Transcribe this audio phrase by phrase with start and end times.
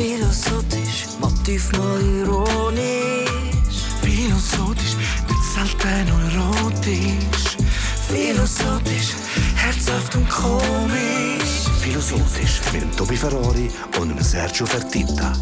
[0.00, 3.28] Philosophisch, Motiv mal ironisch.
[4.00, 4.96] Philosophisch,
[5.28, 7.58] nicht selten erotisch.
[8.08, 9.12] Philosophisch,
[9.56, 11.68] herzhaft und komisch.
[11.82, 15.34] Philosophisch mit dem Tobi Ferrari und dem Sergio Fertitta.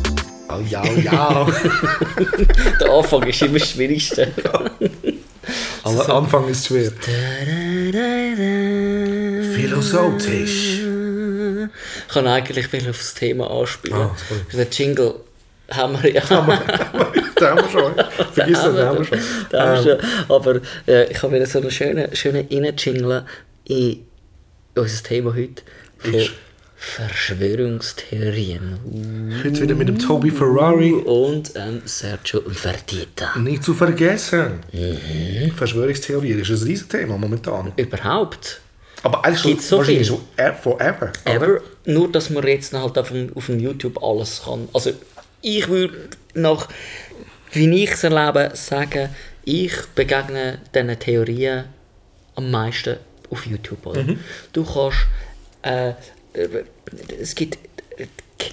[0.49, 1.47] Oh ja, oh ja.
[2.81, 4.33] Der Anfang ist immer das Schwierigste.
[5.85, 6.91] Aber Anfang ist schwer.
[9.55, 10.88] Philosophisch.
[12.09, 13.97] Ich kann eigentlich will auf das Thema anspielen.
[13.97, 14.41] Ah, sorry.
[14.65, 15.15] Den Jingle
[15.71, 16.21] haben wir ja.
[17.39, 17.95] Den haben wir schon.
[18.33, 19.19] Vergiss den haben wir schon.
[19.53, 20.35] Den haben Ähm, wir schon.
[20.35, 23.27] Aber äh, ich habe wieder so einen schönen, schönen Innenjingle
[23.65, 24.07] in
[24.75, 25.63] unser Thema heute.
[26.05, 26.33] Ist-
[26.80, 28.79] Verschwörungstheorien.
[29.45, 30.93] Heute wieder mit dem Tobi Ferrari.
[30.93, 33.37] Und ähm, Sergio Fertitta.
[33.38, 34.61] Nicht zu vergessen.
[34.73, 35.51] Mhm.
[35.57, 37.73] Verschwörungstheorie das ist ein riesiges Thema momentan.
[37.77, 38.61] Überhaupt.
[39.02, 40.16] Aber eigentlich schon, so wahrscheinlich viel?
[40.19, 41.13] schon e- forever.
[41.25, 41.61] Ever.
[41.88, 44.69] Nur, dass man jetzt halt auf dem, auf dem YouTube alles kann.
[44.74, 44.91] Also,
[45.41, 46.68] ich würde nach,
[47.52, 49.09] wie ich es erlebe, sagen,
[49.45, 51.65] ich begegne diesen Theorien
[52.35, 52.96] am meisten
[53.30, 53.87] auf YouTube.
[53.87, 54.02] Oder?
[54.02, 54.21] Mhm.
[54.52, 55.07] Du kannst,
[55.63, 55.90] äh,
[56.35, 56.65] äh,
[57.18, 57.57] es gibt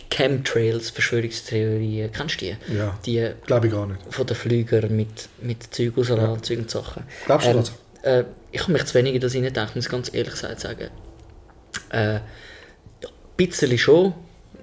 [0.10, 2.74] Chemtrails, Verschwörungstheorien, kennst du die?
[2.74, 2.98] Ja.
[3.06, 4.00] Die Glaube ich gar nicht.
[4.10, 6.42] von den Flügern mit, mit Zeug aus ja.
[6.42, 7.04] Zeug und Sachen.
[7.26, 7.72] Glaubst du ähm, das?
[8.04, 8.24] Äh,
[8.54, 10.90] ich habe mich zu wenig in das hineingedacht, muss ich ganz ehrlich sagen.
[11.90, 12.20] Äh,
[13.38, 14.14] bisschen schon,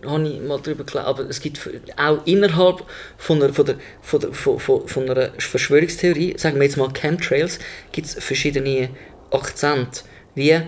[0.06, 1.60] habe ich mal darüber gelesen, aber es gibt
[1.96, 2.84] auch innerhalb
[3.16, 6.92] von einer, von der, von der, von, von, von einer Verschwörungstheorie, sagen wir jetzt mal
[6.92, 7.58] Chemtrails,
[7.92, 8.90] gibt es verschiedene
[9.30, 10.02] Akzente,
[10.34, 10.60] wie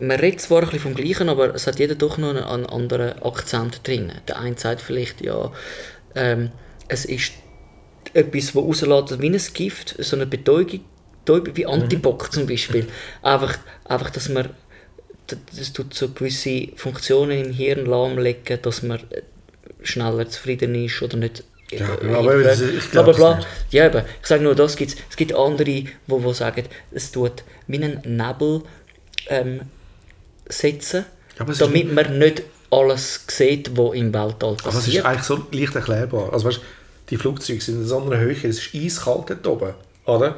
[0.00, 2.66] man redet zwar ein bisschen vom Gleichen, aber es hat jeder doch noch einen, einen
[2.66, 4.12] anderen Akzent drin.
[4.28, 5.50] Der eine sagt vielleicht, ja,
[6.14, 6.50] ähm,
[6.88, 7.32] es ist
[8.14, 10.80] etwas, das rauslässt wie ein Gift, so eine Betäubung,
[11.54, 12.86] wie Antibock zum Beispiel.
[13.22, 14.50] Einfach, einfach, dass man
[15.56, 19.00] das tut so gewisse Funktionen im Hirn lahmlegen, dass man
[19.82, 23.40] schneller zufrieden ist oder nicht Ja, aber ich bla, glaub bla.
[23.70, 24.02] Ja, eben.
[24.22, 24.96] Ich sage nur, das gibt's.
[25.10, 28.62] Es gibt andere, die wo, wo sagen, es tut wie einen Nebel
[29.28, 29.60] ähm,
[30.48, 31.04] setzen,
[31.36, 35.04] damit man nicht alles sieht, was im Weltall Aber es ist passiert.
[35.04, 36.32] eigentlich so leicht erklärbar.
[36.32, 36.60] Also weißt,
[37.10, 39.74] die Flugzeuge sind in einer Höhe, es ist eiskalt dort oben,
[40.04, 40.36] oder?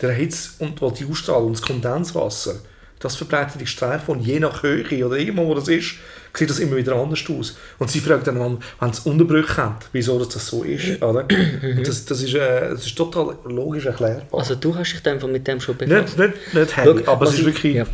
[0.00, 2.56] Der Hitze und die Ausstrahlung und das Kondenswasser,
[3.00, 5.94] das verbreitet die Streifen und je nach Höhe oder irgendwo, wo das ist,
[6.34, 7.56] sieht das immer wieder anders aus.
[7.78, 8.38] Und sie fragt dann,
[8.80, 11.22] wenn es Unterbrüche hat, wieso das so ist, oder?
[11.62, 14.22] Und das, das, ist, äh, das ist total logisch erklärbar.
[14.32, 16.18] Also du hast dich dann mit dem schon befasst.
[16.18, 17.74] nicht, nicht, nicht heavy, Schau, aber es ist ich- wirklich...
[17.76, 17.86] ja.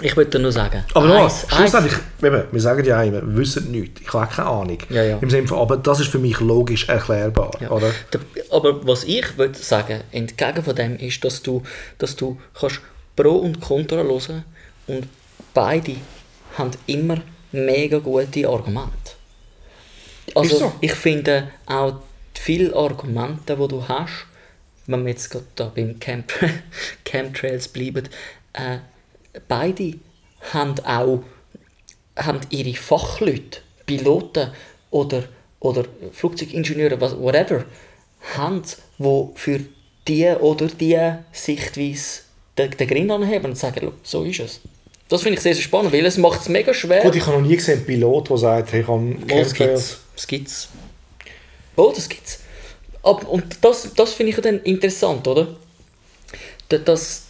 [0.00, 0.82] Ich würde nur sagen.
[0.94, 4.00] Aber noch, eins- schlussendlich, eben, wir sagen ja immer, wir wissen nichts.
[4.00, 4.78] Ich habe keine Ahnung.
[4.88, 5.18] Ja, ja.
[5.20, 7.50] Im Sinne von, aber das ist für mich logisch erklärbar.
[7.60, 7.70] Ja.
[7.70, 7.90] Oder?
[8.12, 11.62] Der- Aber was ich würde sagen, entgegen von dem, ist, dass du,
[11.98, 12.80] dass du kannst
[13.16, 14.44] Pro und Contra hören
[14.86, 15.08] und
[15.54, 15.96] beide
[16.56, 18.92] haben immer mega gute Argumente.
[20.34, 20.72] Also so.
[20.80, 22.00] ich finde auch
[22.34, 24.26] viele Argumente, die du hast,
[24.86, 26.32] wenn wir jetzt gerade da beim Camp
[27.04, 28.08] Chemtrails bleiben,
[28.54, 28.78] äh,
[29.48, 29.94] beide
[30.52, 31.22] haben auch
[32.16, 34.50] haben ihre Fachleute, Piloten
[34.90, 35.24] oder,
[35.60, 37.64] oder Flugzeugingenieure, was, whatever,
[38.36, 38.62] haben,
[38.98, 39.60] wo für
[40.08, 40.98] die oder die
[41.32, 42.21] Sichtweise
[42.58, 44.60] den, den Grind anheben und sagen, «Schau, so ist es.
[45.08, 47.02] Das finde ich sehr, sehr spannend, weil es macht es mega schwer.
[47.02, 49.52] Gut, ich habe noch nie gesehen, einen Pilot, der sagt, hey, ich habe Oh, das
[49.54, 50.00] gibt's.
[50.16, 50.68] Das gibt's.
[51.76, 52.40] Oh, das gibt's.
[53.02, 55.48] Ab, und das, das finde ich dann interessant, oder?
[56.68, 57.24] Da- Das,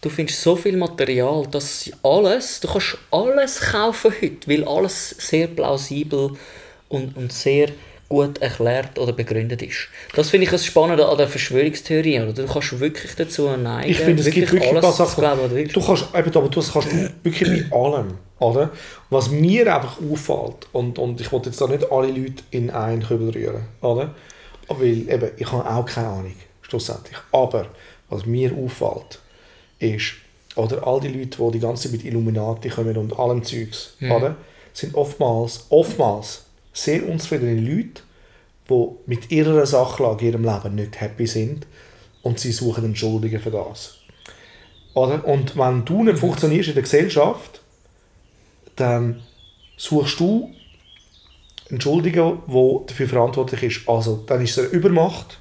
[0.00, 5.48] du findest so viel Material, dass alles, du kannst alles kaufen heute, weil alles sehr
[5.48, 6.32] plausibel
[6.88, 7.70] und, und sehr
[8.08, 9.88] gut erklärt oder begründet ist.
[10.14, 12.32] Das finde ich das Spannende an der Verschwörungstheorie, oder?
[12.32, 15.20] Du kannst wirklich dazu neigen, Ich finde, es gibt wirklich ein paar alles Sachen.
[15.20, 18.14] glauben, du kannst, eben, aber das kannst du wirklich bei allem.
[18.38, 18.70] Oder?
[19.10, 23.02] Was mir einfach auffällt, und, und ich wollte jetzt da nicht alle Leute in einen
[23.02, 24.14] Kübel rühren, oder?
[24.68, 27.16] Weil eben, ich habe auch keine Ahnung, schlussendlich.
[27.32, 27.66] Aber
[28.08, 29.18] was mir auffällt,
[29.80, 30.14] ist,
[30.56, 34.36] oder all die Leute, die die ganze Zeit mit Illuminati kommen und allem Zeugs, oder?
[34.72, 36.44] sind oftmals, oftmals
[36.78, 38.02] sehr unzufriedene Leute,
[38.70, 41.66] die mit ihrer Sachlage in ihrem Leben nicht happy sind
[42.22, 43.96] und sie suchen Entschuldigungen für das.
[44.94, 45.24] Oder?
[45.26, 47.62] Und wenn du nicht funktionierst in der Gesellschaft,
[48.76, 49.22] dann
[49.76, 50.52] suchst du
[51.70, 53.88] Entschuldigung, wo dafür verantwortlich ist.
[53.88, 55.38] Also, dann ist es eine Übermacht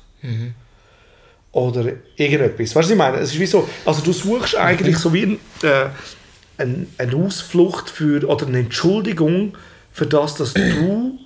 [1.52, 2.76] oder irgendetwas.
[2.76, 3.18] Weißt du, was ich meine?
[3.18, 5.86] Es ist wie so, also du suchst eigentlich so wie ein, äh,
[6.58, 9.58] ein, eine Ausflucht für, oder eine Entschuldigung
[9.92, 11.17] für das, dass du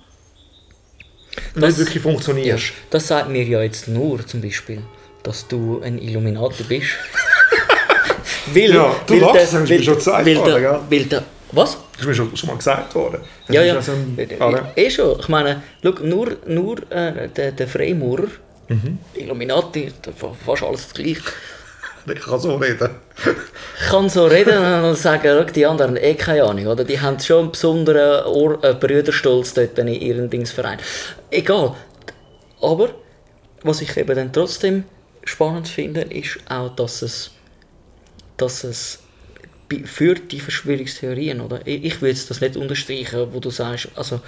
[1.54, 2.72] Das- nicht wirklich Ja, funktionierst.
[2.90, 4.78] das sagt mir ja jetzt nur zum Beispiel,
[5.22, 6.86] dass du ein Illuminati bist.
[8.54, 11.22] weil, Ja, du weil lachst, der, das mir schon gezeigt, weil, oder, der, weil der
[11.52, 11.76] Was?
[11.92, 13.20] Das ist mir schon, schon mal gesagt worden.
[13.46, 13.74] Das Ja, ist ja.
[13.76, 14.72] also Äh, oder?
[14.74, 15.18] Eh schon.
[15.20, 18.28] Ich meine, schau, nur, nur äh, der, der Freimaurer,
[18.68, 18.98] Mhm.
[19.14, 19.92] Illuminati,
[20.46, 21.20] fast alles das gleiche,
[22.06, 22.90] Ich kann so reden.
[23.88, 26.66] kann so reden und sagen, die anderen eh keine Ahnung.
[26.66, 26.84] Oder?
[26.84, 30.78] Die haben schon einen besonderen Ohr, äh, Brüderstolz dort in ihrem Dingsverein.
[31.30, 31.76] Egal.
[32.60, 32.90] Aber,
[33.62, 34.84] was ich eben dann trotzdem
[35.24, 37.30] spannend finde, ist auch, dass es,
[38.36, 38.98] dass es
[39.84, 41.60] für die Verschwörungstheorien, oder?
[41.64, 44.20] Ich, ich würde das nicht unterstreichen, wo du sagst, also,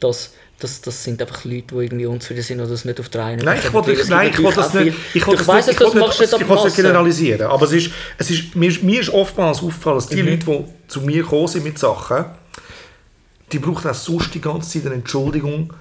[0.00, 3.24] dass das, das sind einfach Leute, die irgendwie unzufrieden sind oder das nicht auf der
[3.24, 4.96] einen Nein, ich wollte nein, ich wollte das nicht.
[5.14, 7.46] Ich Ich das weiss, nicht, ich das machst nicht, nicht ich generalisieren.
[7.48, 10.28] Aber es ist, es ist, mir, ist- mir ist oftmals aufgefallen, dass die Mhm.
[10.30, 12.24] Leute, die zu mir gekommen sind mit Sachen,
[13.52, 15.72] die brauchen auch sonst die ganze Zeit eine Entschuldigung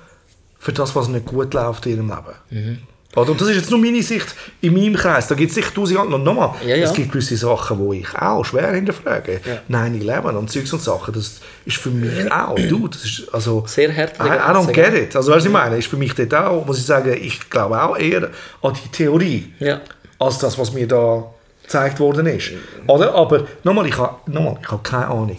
[0.59, 2.35] für das, was nicht gut läuft in ihrem Leben.
[2.51, 2.77] Mhm.
[3.17, 3.31] Oder?
[3.31, 4.27] Und das ist jetzt nur meine Sicht
[4.61, 5.27] in meinem Kreis.
[5.27, 6.15] Da gibt es sicher tausend andere.
[6.15, 6.85] Und nochmal, Ja, ja.
[6.85, 9.41] es gibt gewisse Sachen, die ich auch schwer hinterfrage.
[9.43, 9.85] Ja.
[9.87, 13.63] 9-11 und Zeugs und Sachen, das ist für mich auch, du, das ist also...
[13.65, 15.15] Sehr hart, I, I don't get it.
[15.15, 15.77] Also, weißt du, ich meine?
[15.77, 18.29] Ist für mich dort auch, muss ich sagen, ich glaube auch eher
[18.61, 19.81] an die Theorie, Ja.
[20.19, 21.25] als das, was mir da
[21.63, 22.51] gezeigt worden ist.
[22.87, 23.15] Oder?
[23.15, 25.37] Aber, nochmal, ich habe nochmal, ich habe keine Ahnung.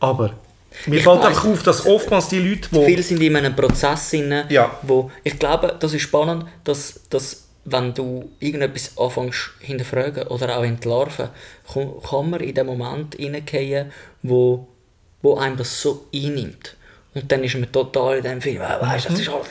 [0.00, 0.30] Aber
[0.86, 2.84] mir Ich fällt einfach auf, dass oftmals die Leute, die...
[2.84, 4.78] Viele sind in einem Prozess drin, Ja.
[4.82, 10.64] wo ich glaube, das ist spannend, dass, dass wenn du irgendetwas anfängst hinterfragen oder auch
[10.64, 11.28] entlarven,
[11.72, 13.92] kann, kann man in den Moment hineingehen,
[14.22, 14.66] wo,
[15.22, 16.76] wo einem das so einnimmt.
[17.12, 19.48] Und dann ist man total in dem Film, «Ah, weißt du, das ist alles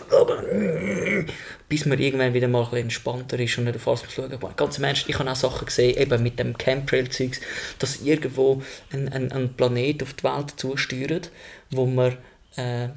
[1.67, 4.56] bis man irgendwann wieder mal ein entspannter ist und nicht auf alles schauen muss.
[4.56, 7.41] Ganz im Ernst, ich habe auch Sachen gesehen, eben mit dem Chemtrail-Zeugs,
[7.77, 11.29] dass irgendwo ein, ein, ein Planet auf die Welt zusteuert,
[11.69, 12.17] wo man,
[12.56, 12.88] äh,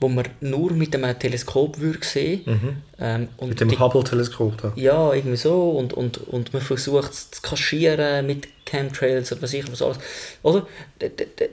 [0.00, 3.48] wo man nur mit einem Teleskop würde sehen ähm, und Mhm.
[3.50, 4.72] mit dem Hubble-Teleskop da.
[4.76, 5.70] ja, irgendwie so.
[5.72, 9.98] Und, und, und man versucht es zu kaschieren mit Chemtrails und was ich was alles.
[10.42, 10.66] Oder?
[11.02, 11.50] D- d- d-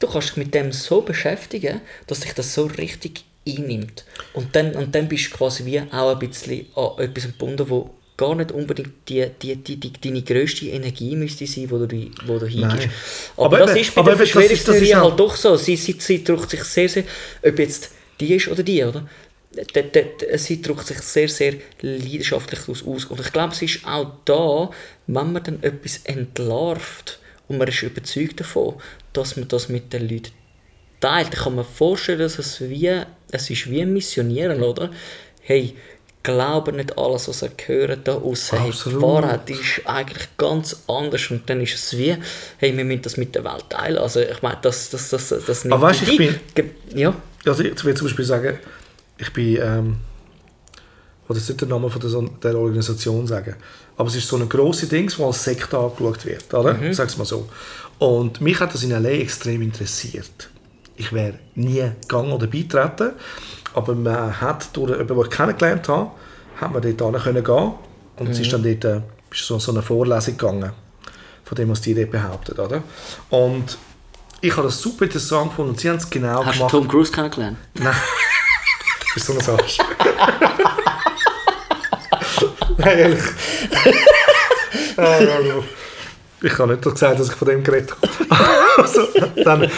[0.00, 4.04] Du kannst dich mit dem so beschäftigen, dass sich das so richtig einnimmt.
[4.34, 7.90] Und dann, und dann bist du quasi wie auch ein bisschen an etwas gebunden, wo
[8.16, 12.38] gar nicht unbedingt die, die, die, die, deine grösste Energie müsste sein, wo du, wo
[12.38, 12.76] du hingibst.
[12.78, 12.90] Nein.
[13.36, 15.56] Aber, Aber das eben- ist bei aber der Verschwörungstheorie halt doch so.
[15.56, 17.04] Sie, sie, sie drückt sich sehr, sehr,
[17.42, 19.08] ob jetzt die ist oder die, oder?
[19.52, 22.86] D- d- d- Sie drückt sich sehr, sehr leidenschaftlich aus.
[22.86, 23.04] aus.
[23.06, 24.70] Und ich glaube, es ist auch da,
[25.08, 27.18] wenn man dann etwas entlarvt
[27.50, 28.74] und man ist überzeugt davon,
[29.12, 30.30] dass man das mit den Leuten
[31.00, 32.88] teilt, dann kann man vorstellen, dass es wie,
[33.32, 34.90] es ist wie Missionieren, oder?
[35.42, 35.74] Hey,
[36.22, 38.58] glaube nicht alles, was ihr hört da aussen.
[38.58, 39.00] Hey, die.
[39.02, 42.16] Wahrheit ist eigentlich ganz anders und dann ist es wie,
[42.58, 43.98] hey, wir müssen das mit der Welt teilen.
[43.98, 46.18] Also ich meine, das, das, das, das nimmt Aber weißt du, ich
[46.54, 47.14] bin- Ja,
[47.46, 48.58] Also ich will zum Beispiel sagen,
[49.18, 49.96] ich bin, ähm,
[51.38, 53.56] jetzt nicht den Namen von der, so- der Organisation sagen,
[53.96, 56.74] aber es ist so ein grosses Ding, wo als Sekte angeschaut wird, oder?
[56.74, 56.92] Mhm.
[56.94, 57.48] Sag's mal so.
[57.98, 59.10] Und mich hat das in L.A.
[59.10, 60.48] extrem interessiert.
[60.96, 63.12] Ich wäre nie gegangen oder beitreten,
[63.74, 66.10] aber man hat durch jemanden, den ich kennengelernt habe,
[66.60, 67.72] hat man dort hin gehen
[68.16, 68.44] und es Mhm.
[68.44, 69.00] ist dann dort äh,
[69.30, 70.72] ist so, so eine Vorlesung gegangen,
[71.44, 72.82] von dem, was die dort behauptet, oder?
[73.30, 73.78] Und
[74.42, 76.70] ich habe das super interessant gefunden und sie haben es genau hast du gemacht.
[76.70, 77.58] Tom Cruise kennengelernt?
[77.74, 77.94] Nein.
[79.14, 79.78] Bist du so ein Arsch?
[82.80, 83.22] Nein, ehrlich.
[84.96, 85.18] Ah.
[86.42, 88.46] Ich habe nicht gesagt, dass ich von dem geredet habe.
[88.82, 89.08] also,
[89.44, 89.70] dann,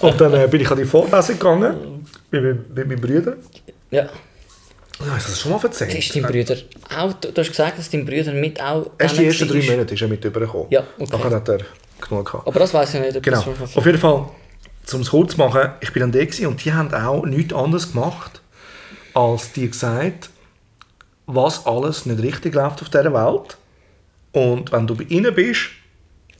[0.00, 3.36] und dann äh, bin ich an die Vorlesung gegangen mit, mit meinem Bruder.
[3.90, 4.02] Ja.
[4.02, 4.10] Ja,
[5.14, 5.94] hast du das schon mal erzählt?
[5.94, 6.56] Ist dein Bruder
[6.96, 8.90] auch, du, hast gesagt, dass dein Bruder mit auch...
[8.98, 9.62] Erst die ersten drei.
[9.62, 10.66] Monate ist er mit übergekommen.
[10.70, 11.16] Ja, okay.
[11.16, 11.58] Nachher hat er
[12.00, 12.46] genug gehabt.
[12.46, 13.22] Aber das weiß ich nicht.
[13.22, 13.44] Genau.
[13.74, 14.26] Auf jeden Fall,
[14.92, 17.92] um es kurz zu machen, ich bin dann da und die haben auch nichts anderes
[17.92, 18.40] gemacht,
[19.14, 20.30] als die gesagt,
[21.34, 23.56] was alles nicht richtig läuft auf dieser Welt.
[24.32, 25.70] Und wenn du bei ihnen bist,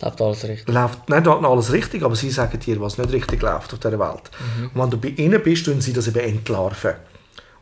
[0.01, 0.75] Läuft alles richtig.
[0.75, 4.31] läuft nicht alles richtig, aber sie sagen dir, was nicht richtig läuft auf dieser Welt.
[4.75, 6.95] Und wenn du bei ihnen bist, tun sie das eben entlarven.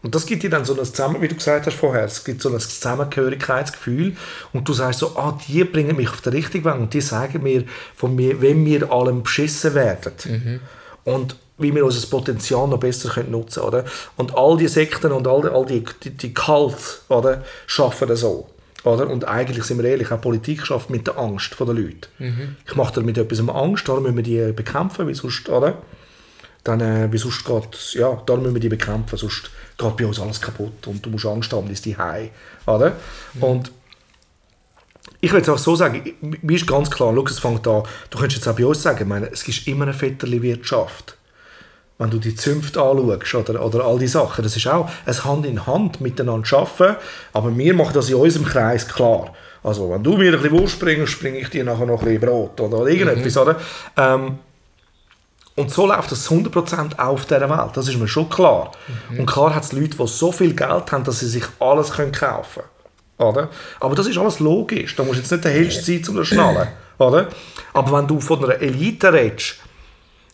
[0.02, 2.40] Und das gibt dir dann so ein Zusammen, wie du gesagt hast vorher, es gibt
[2.40, 4.16] so ein Zusammengehörigkeitsgefühl
[4.54, 7.42] und du sagst so, ah, die bringen mich auf den richtigen Weg und die sagen
[7.42, 10.60] mir, von mir, wenn wir allem beschissen werden.
[11.04, 13.84] Und wie wir unser Potenzial noch besser können nutzen können.
[14.16, 18.20] Und all die Sekten und all die, all die, die, die Cults oder, schaffen das
[18.20, 18.48] so.
[18.84, 19.08] Oder?
[19.08, 22.08] Und eigentlich, sind wir ehrlich, auch Politik schafft mit der Angst der Leute.
[22.66, 25.78] Ich mache damit etwas Angst, darum müssen wir die bekämpfen, wie sonst, oder?
[26.64, 30.20] Dann, äh, wie sonst geht, ja, darum müssen wir die bekämpfen, sonst geht bei uns
[30.20, 32.30] alles kaputt und du musst Angst haben, das ist die Hei,
[32.66, 32.96] oder?
[33.40, 33.72] Und
[35.22, 38.18] ich will es auch so sagen, mir ist ganz klar, schau, es fängt an, du
[38.18, 41.16] könntest jetzt auch bei uns sagen, ich meine, es ist immer eine Vetterli-Wirtschaft.
[42.00, 45.44] Wenn du die Zünfte anschaust oder, oder all die Sachen, das ist auch ein Hand
[45.44, 46.96] in Hand miteinander arbeiten,
[47.34, 49.34] aber wir machen das in unserem Kreis klar.
[49.62, 52.20] Also wenn du mir ein bisschen Wurst bringst, bringe ich dir nachher noch ein bisschen
[52.22, 53.56] Brot oder, oder irgendetwas, oder?
[53.98, 54.38] Ähm,
[55.56, 57.70] Und so läuft das 100% auch auf dieser Welt.
[57.74, 58.72] Das ist mir schon klar.
[59.18, 62.12] Und klar hat es Leute, die so viel Geld haben, dass sie sich alles können
[62.12, 62.62] kaufen
[63.18, 63.28] können.
[63.28, 63.48] Oder?
[63.80, 64.96] Aber das ist alles logisch.
[64.96, 66.68] Da musst du jetzt nicht der Hellste sein, um das zu schnallen.
[66.98, 67.28] Oder?
[67.74, 69.56] Aber wenn du von einer Elite redest,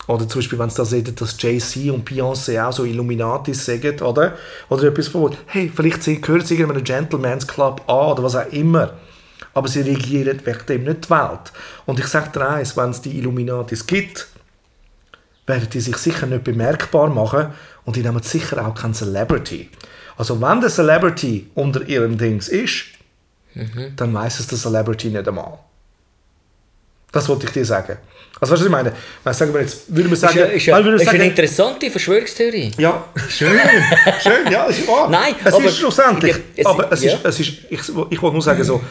[0.06, 4.00] oder zum Beispiel, wenn es da sieht, dass Jay-Z und Beyoncé auch so Illuminatis sagen,
[4.02, 4.36] oder?
[4.68, 8.46] Oder etwas von, hey, vielleicht sie- gehört sie irgendeinem Gentleman's Club an oder was auch
[8.52, 8.94] immer.
[9.52, 11.52] Aber sie regieren wegen dem nicht die Welt.
[11.86, 14.28] Und ich sage dir eins, wenn es die Illuminatis gibt,
[15.46, 17.48] werden die sich sicher nicht bemerkbar machen
[17.84, 19.70] und die nehmen sicher auch keinen Celebrity.
[20.16, 22.84] Also wenn der Celebrity unter ihrem Dings ist,
[23.96, 25.58] dann weiß es der Celebrity nicht einmal.
[27.12, 27.96] Das wollte ich dir sagen.
[28.38, 28.92] Also weißt du, was ich meine?
[29.24, 31.26] Wenn sagen wir jetzt, würde man Ist, sagen, ja, ist, ja, würde ist sagen, eine
[31.30, 32.70] interessante Verschwörungstheorie.
[32.76, 33.48] ja, schön,
[34.22, 35.08] schön, ja, ist wahr.
[35.08, 37.14] Nein, es aber- ist schlussendlich, es- aber es ja.
[37.14, 38.82] ist, es ist, ich, ich wollte nur sagen so,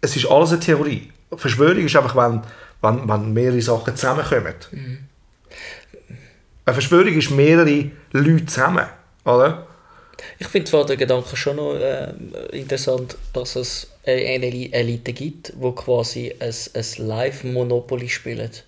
[0.00, 1.12] es ist alles eine Theorie.
[1.36, 2.40] Verschwörung ist einfach, wenn,
[2.80, 4.54] wenn, wenn mehrere Sachen zusammenkommen.
[4.70, 4.98] Mhm.
[6.64, 8.86] Eine Verschwörung ist mehrere Leute zusammen,
[9.24, 9.66] oder?
[10.38, 12.12] Ich finde zwar den Gedanken schon noch äh,
[12.52, 18.64] interessant, dass es eine Eli- Elite gibt, wo quasi ein, ein Live-Monopoly spielt.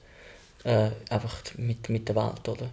[0.64, 2.70] Äh, einfach mit, mit der Welt, oder?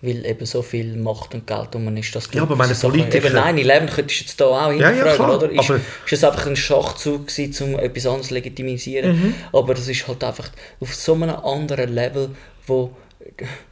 [0.00, 3.16] Weil eben so viel Macht und Geld um ist, dass du Ja, aber meine Politiker-
[3.26, 5.50] Eben, nein, 11 könntest du jetzt da auch Ja, ja, hinterfragen, klar, oder?
[5.50, 5.76] Ist, aber-
[6.06, 9.10] ist es einfach ein Schachzug gewesen, um etwas anderes zu legitimisieren?
[9.20, 9.34] Mhm.
[9.52, 12.30] Aber das ist halt einfach auf so einem anderen Level,
[12.68, 12.94] wo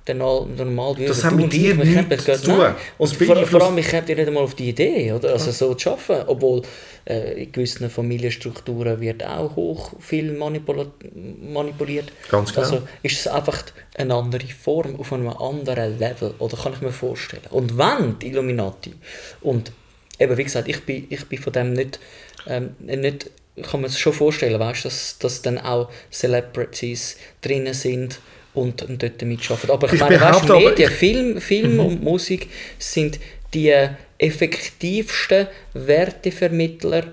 [0.06, 2.74] der Nor- normal Das haben mit dir wir können nichts zu tun.
[2.98, 5.32] Und vor, vor allem, ich ja nicht einmal auf die Idee, oder?
[5.32, 6.28] Also so zu arbeiten.
[6.28, 6.62] Obwohl
[7.04, 12.12] äh, in gewissen Familienstrukturen wird auch hoch viel manipuliert.
[12.30, 12.62] Ganz genau.
[12.62, 13.62] Also ist es einfach
[13.96, 17.42] eine andere Form auf einem anderen Level, oder kann ich mir vorstellen.
[17.50, 18.94] Und wenn die Illuminati
[19.40, 19.72] und
[20.18, 21.98] eben wie gesagt, ich bin, ich bin von dem nicht,
[22.46, 27.74] ähm, nicht ich kann mir es schon vorstellen, weißt, dass, dass dann auch Celebrities drinnen
[27.74, 28.20] sind
[28.54, 29.70] und, und dort mitschaffen.
[29.70, 30.94] Aber ich, Ich meine, weißt, Medien, Mhm.
[30.94, 33.18] Film, Film und Musik sind
[33.54, 33.72] die
[34.18, 37.04] effektivsten Wertevermittler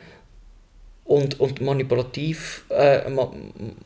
[1.06, 3.32] und, und manipulativ, äh, ma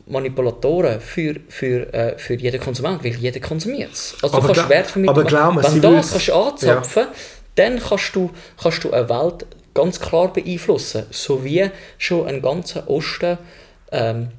[0.07, 4.15] Manipulatoren für, für, äh, für jeden Konsument, weil jeder konsumiert es.
[4.23, 5.17] Also Aber du kannst gla- Wert vermitteln.
[5.17, 7.07] aber glaub mir, Wenn du das kannst anzapfen
[7.55, 8.31] dann kannst du,
[8.61, 11.03] kannst du eine Welt ganz klar beeinflussen.
[11.11, 13.37] So wie schon ein ganzer Osten
[13.91, 14.29] ähm,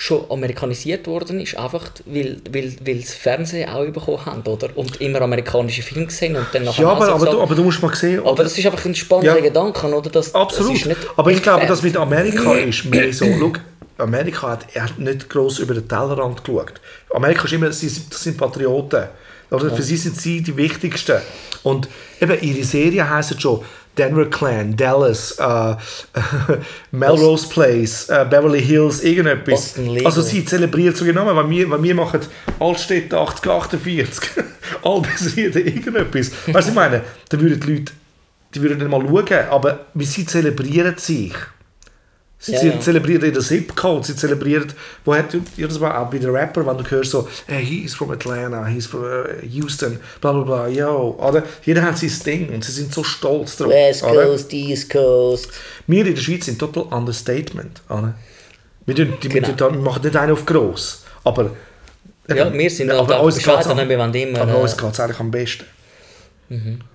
[0.00, 4.70] schon amerikanisiert worden ist, einfach weil, weil, weil das Fernsehen auch bekommen haben, oder?
[4.74, 7.62] Und immer amerikanische Filme gesehen und dann nachher Ja, aber, so aber, du, aber du
[7.64, 9.42] musst mal sehen, aber das ist einfach ein spannender Ja.
[9.42, 10.08] Gedanke, oder?
[10.08, 10.72] Das, Absolut.
[10.72, 13.26] Das ist nicht Aber ich glaube, dass mit Amerika ist mehr so.
[13.26, 13.52] Schau,
[13.98, 16.80] Amerika hat, er hat nicht groß über den Tellerrand geschaut.
[17.12, 19.04] Amerika ist immer, sie sind, das sind Patrioten.
[19.50, 19.70] Oder?
[19.76, 21.18] Für sie sind sie die wichtigsten.
[21.62, 21.88] Und
[22.22, 23.60] eben ihre Serien heißen schon
[23.98, 25.76] Denver Clan, Dallas, äh,
[26.92, 29.74] Melrose Place, äh, Beverly Hills, irgendetwas.
[29.74, 30.06] Boston.
[30.06, 32.20] Also sie zelebrieren so genau, weil wir, weil wir machen
[32.58, 34.44] Altstädte 8048.
[34.82, 36.30] All das irgendetwas.
[36.46, 37.02] Weißt du, ich meine?
[37.28, 37.92] Da würden die Leute
[38.54, 41.34] die würden nicht mal schauen, aber wie sie zelebrieren sich.
[42.42, 42.80] Sie Ja, ja.
[42.80, 44.72] zelebrieren ihren Zip-Code, sie zelebrieren,
[45.04, 47.94] wo hat ja, das war auch bei den Rapper, wenn du hörst so, hey, he's
[47.94, 51.42] from Atlanta, he's from äh, Houston, bla bla bla, yo, oder?
[51.66, 53.68] Jeder hat sein Ding und sie sind so stolz drauf.
[53.68, 54.24] West oder?
[54.24, 55.50] Coast, East Coast.
[55.86, 58.14] Wir in der Schweiz sind total Understatement, oder?
[58.86, 59.56] Wir, tun, die, wir, Genau.
[59.56, 61.50] tun, wir machen nicht einen auf gross, aber...
[62.26, 65.00] Ja, wir sind aber auch uns bescheiden, wir wollen immer, Aber äh, uns geht es
[65.00, 65.64] eigentlich am besten.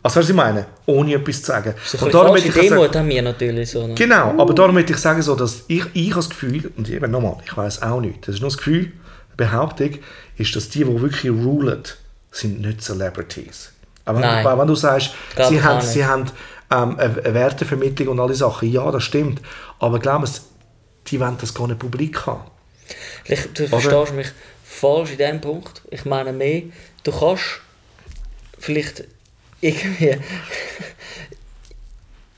[0.04, 0.66] Also, was ich meine?
[0.86, 1.74] Ohne etwas zu sagen.
[1.86, 3.88] So Und darum ich Demut sagen- haben wir natürlich so.
[3.88, 3.94] Ne?
[3.96, 7.10] Genau, aber darum möchte ich sagen, so, dass ich, ich habe das Gefühl, und eben
[7.10, 8.92] nochmal, ich weiß auch nicht, das ist nur das Gefühl,
[9.38, 9.92] Behauptung,
[10.38, 11.84] ist, dass die, die wirklich rulen,
[12.32, 13.72] sind nicht Celebrities.
[14.04, 14.44] Aber wenn, Nein.
[14.44, 15.88] du- wenn du sagst, Glaub sie haben, nicht.
[15.88, 16.26] sie haben
[16.72, 19.42] ähm, eine Wertevermittlung und alle Sachen, ja, das stimmt,
[19.80, 20.28] aber glaub mir,
[21.08, 22.42] die wollen das gar nicht publik haben.
[23.24, 24.28] Ich, du verstehst mich
[24.66, 25.82] falsch in dem Punkt.
[25.92, 26.64] Ich meine mehr,
[27.04, 27.44] du kannst
[28.60, 29.06] vielleicht
[29.66, 30.18] irgendwie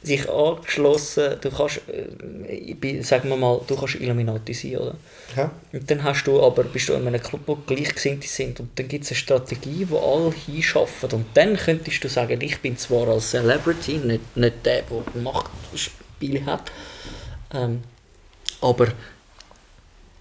[0.01, 4.95] dich angeschlossen, du kannst, äh, sagen wir mal, du kannst Illuminati sein, oder?
[5.35, 5.51] Ja.
[5.73, 8.87] Und dann hast du aber, bist du in einem Club, wo Gleichgesinnte sind und dann
[8.87, 13.07] gibt es eine Strategie, wo alle hinschaffen und dann könntest du sagen, ich bin zwar
[13.09, 16.71] als Celebrity, nicht, nicht der, der Machtspiele hat,
[17.53, 17.81] ähm,
[18.61, 18.87] aber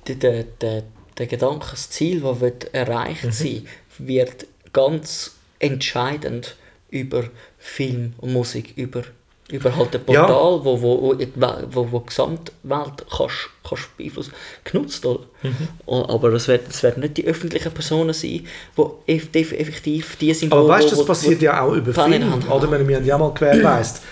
[0.06, 0.82] der, der,
[1.18, 3.32] der, Gedanke, das Ziel, das erreicht Mhm.
[3.32, 6.56] sein wird ganz entscheidend
[6.90, 7.24] über
[7.58, 9.02] Film und Musik, über,
[9.50, 10.24] über halt ein Ja.
[10.24, 11.28] Portal, wo, wo, wo, die
[11.70, 14.32] wo, wo die Gesamtwelt kannst, kannst beeinflussen
[14.64, 15.04] genutzt.
[15.04, 15.20] Oder?
[15.42, 15.56] Mhm.
[15.86, 18.80] Oh, Aber das werden werden nicht die öffentlichen Personen sein, die
[19.12, 22.42] eff- eff- effektiv die sind, Aber weißt du, das passiert ja auch über haben.
[22.48, 24.02] Oder wenn wir haben ja mal gewährleistet.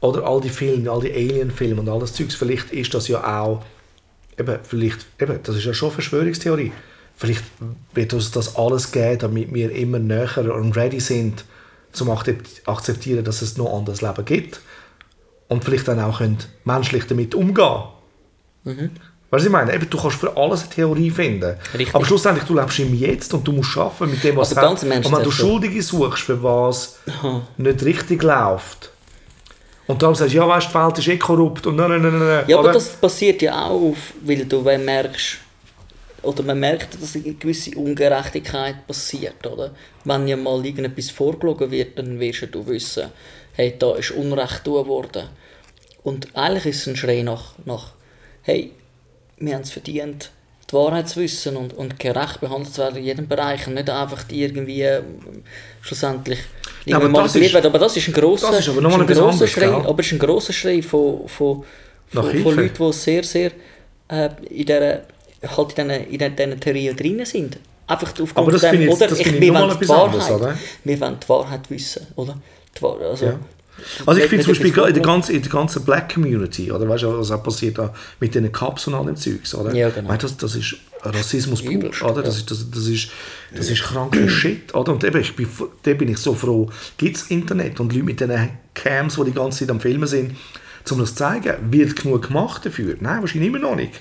[0.00, 2.34] Oder all die Filme, all die Alien-Filme und all das Zeugs.
[2.34, 3.62] Vielleicht ist das ja auch,
[4.38, 6.72] eben, vielleicht, eben, das ist ja schon Verschwörungstheorie.
[7.16, 7.44] vielleicht
[7.94, 11.44] wird uns das alles geben, damit wir immer näher und ready sind,
[11.92, 14.60] zum akzept- akzeptieren, dass es noch anderes Leben gibt.
[15.48, 17.82] Und vielleicht dann auch können menschlich damit umgehen
[18.64, 18.90] Weißt du,
[19.30, 19.74] was ich meine?
[19.74, 21.56] Eben, du kannst für alles eine Theorie finden.
[21.72, 21.94] Richtig.
[21.94, 24.86] Aber schlussendlich, du lebst im Jetzt und du musst arbeiten mit dem, was Aber du
[24.86, 26.98] Ernst, Und wenn du Schuldige suchst, für was
[27.56, 28.90] nicht richtig läuft,
[29.86, 32.44] und darum sagst du, ja, weißt die Welt ist eh korrupt und nein, nein, nein.
[32.46, 32.74] Ja, aber oder?
[32.74, 35.38] das passiert ja auch, weil du wenn merkst,
[36.22, 39.72] oder man merkt, dass eine gewisse Ungerechtigkeit passiert, oder?
[40.04, 43.08] Wenn ja mal irgendetwas vorgelogen wird, dann wirst ja du wissen,
[43.54, 45.28] hey, da ist Unrecht getan worden.
[46.04, 47.92] Und eigentlich ist es ein Schrei nach, nach
[48.42, 48.72] hey,
[49.38, 50.30] wir haben es verdient,
[50.70, 53.90] die Wahrheit zu wissen und, und gerecht behandelt zu werden in jedem Bereich und nicht
[53.90, 55.04] einfach die irgendwie ähm,
[55.80, 56.38] schlussendlich
[56.86, 57.66] Ja, aber das manipuliert ist- werden.
[57.66, 59.74] Aber das ist ein grosser, ist aber ist ein grosser Schrei, gell?
[59.74, 61.64] aber es ist ein grosser Schrei von, von,
[62.08, 63.50] von, von Leuten, die sehr, sehr
[64.08, 65.02] äh, in dieser,
[65.42, 67.58] halt in diesen, in diesen Theorien drin sind.
[67.86, 69.06] Einfach aufgrund Aber das dem, jetzt- oder?
[69.08, 70.58] das ich, wir wollen die Wahrheit, oder?
[70.84, 72.38] Wir wollen die Wahrheit wissen, oder?
[72.76, 73.38] Die Wahr, also, Ja.
[74.04, 77.04] Also ich finde zum Beispiel in der, ganzen, in der ganzen Black Community, oder weißt
[77.04, 79.74] du, was auch passiert da mit den Cups und all dem Zeugs, oder?
[79.74, 80.10] Ja, genau.
[80.10, 82.22] Weißt das, das ist Rassismus pur, oder?
[82.22, 83.08] Das, ist, das, das ist,
[83.54, 84.92] das ist kranker Shit, oder?
[84.92, 85.48] Und eben, ich bin,
[85.82, 86.68] da bin ich so froh,
[86.98, 90.36] gibt es Internet und Leute mit diesen Cams, die die ganze Zeit am Filmen sind,
[90.90, 92.96] um das zu zeigen, wird genug gemacht dafür?
[93.00, 93.94] Nein, wahrscheinlich immer noch nicht.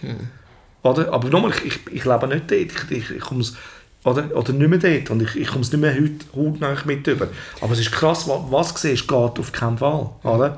[0.84, 1.14] Oder?
[1.14, 2.52] Aber nochmal, ich, ich, ich lebe nicht dort.
[2.52, 3.56] Ich, ich, ich komm's,
[4.04, 5.10] oder, oder nicht mehr dort.
[5.12, 7.28] Und ich, ich komme es nicht mehr heute hautnah mit über.
[7.60, 10.10] Aber es ist krass, was, was du siehst, geht auf keinen Fall.
[10.24, 10.58] Oder?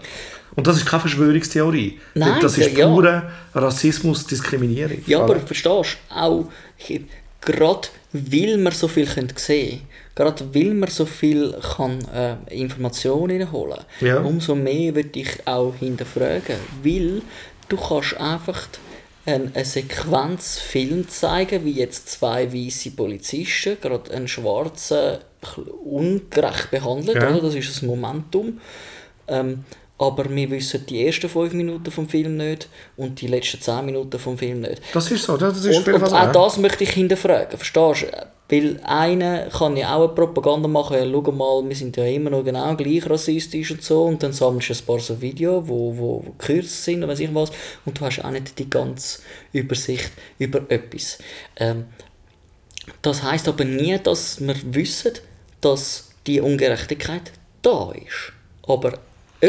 [0.55, 1.99] Und das ist keine Verschwörungstheorie.
[2.13, 2.87] Nein, das ist ja.
[2.87, 3.23] pure
[3.55, 4.99] Rassismus, Diskriminierung.
[5.07, 5.39] Ja, aber oder?
[5.39, 6.45] verstehst du, auch
[7.41, 9.81] gerade weil man so viel können sehen
[10.15, 14.19] gerade weil man so viel kann, äh, Informationen reinholen Ja.
[14.19, 16.57] umso mehr würde ich auch hinterfragen.
[16.83, 17.21] Weil
[17.69, 18.67] du kannst einfach
[19.25, 25.19] eine, Sequenz Film zeigen, wie jetzt zwei weiße Polizisten, gerade einen schwarzen,
[25.83, 27.29] ungerecht behandelt, Ja.
[27.31, 27.41] oder?
[27.41, 28.59] das ist das Momentum.
[29.27, 29.63] Ähm,
[30.03, 34.19] aber wir wissen die ersten fünf Minuten vom Film nicht und die letzten zehn Minuten
[34.19, 34.81] vom Film nicht.
[34.93, 35.37] Das ist so.
[35.37, 38.27] Das ist Und, und auch das möchte ich hinterfragen, verstehst du?
[38.49, 42.29] Weil einer kann ja auch eine Propaganda machen, ja, schau mal, wir sind ja immer
[42.29, 45.97] noch genau gleich rassistisch und so, und dann sammelst du ein paar so Videos, wo,
[45.97, 47.51] wo, wo gekürzt sind und weiß ich was,
[47.85, 49.21] und du hast auch nicht die ganze
[49.53, 51.17] Übersicht über etwas.
[51.55, 51.85] Ähm,
[53.01, 55.13] das heißt aber nie, dass wir wissen,
[55.61, 58.33] dass die Ungerechtigkeit da ist.
[58.67, 58.99] Aber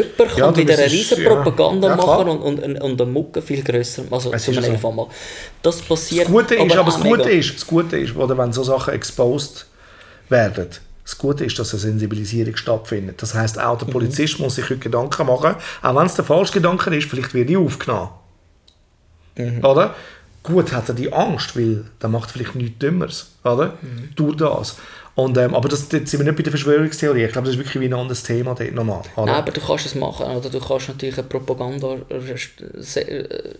[0.03, 1.23] jemand kann Ja, wieder eine riesen.
[1.23, 4.91] Propaganda Ja, machen und, und, und eine Mucke viel grösser, also Es zum ist so.
[4.91, 5.07] Mal.
[5.61, 8.51] Das passiert Das Gute ist, aber, auch das Gute ist, das Gute ist, oder wenn
[8.53, 9.65] so Sachen exposed
[10.29, 10.67] werden,
[11.03, 13.21] das Gute ist, dass eine Sensibilisierung stattfindet.
[13.21, 13.85] Das heißt auch Mhm.
[13.85, 17.33] der Polizist muss sich heute Gedanken machen, auch wenn es der falsche Gedanke ist, vielleicht
[17.33, 18.09] wird die aufgenommen.
[19.37, 19.63] Mhm.
[19.63, 19.93] Oder?
[20.45, 23.77] Gut hat er die Angst, weil der macht vielleicht nichts Dümmeres, oder?
[23.81, 24.09] Mhm.
[24.15, 24.77] Durch das.
[25.15, 27.23] Und, ähm, aber das, jetzt sind wir nicht bei der Verschwörungstheorie.
[27.23, 29.01] Ich glaube, das ist wirklich wie ein anderes Thema dort nochmal.
[29.15, 29.25] Oder?
[29.25, 33.53] Nein, aber du kannst es machen, oder du kannst natürlich eine Propaganda äh, äh,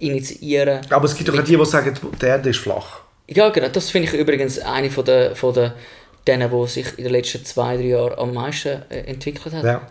[0.00, 0.80] initiieren.
[0.90, 3.00] aber es gibt doch auch die, die sagen, die Erde ist flach.
[3.28, 3.68] Ja, genau.
[3.68, 5.74] Das finde ich übrigens eine von der, von der
[6.26, 9.64] denen, die sich in den letzten zwei, drei Jahren am meisten äh, entwickelt hat.
[9.64, 9.86] Ja.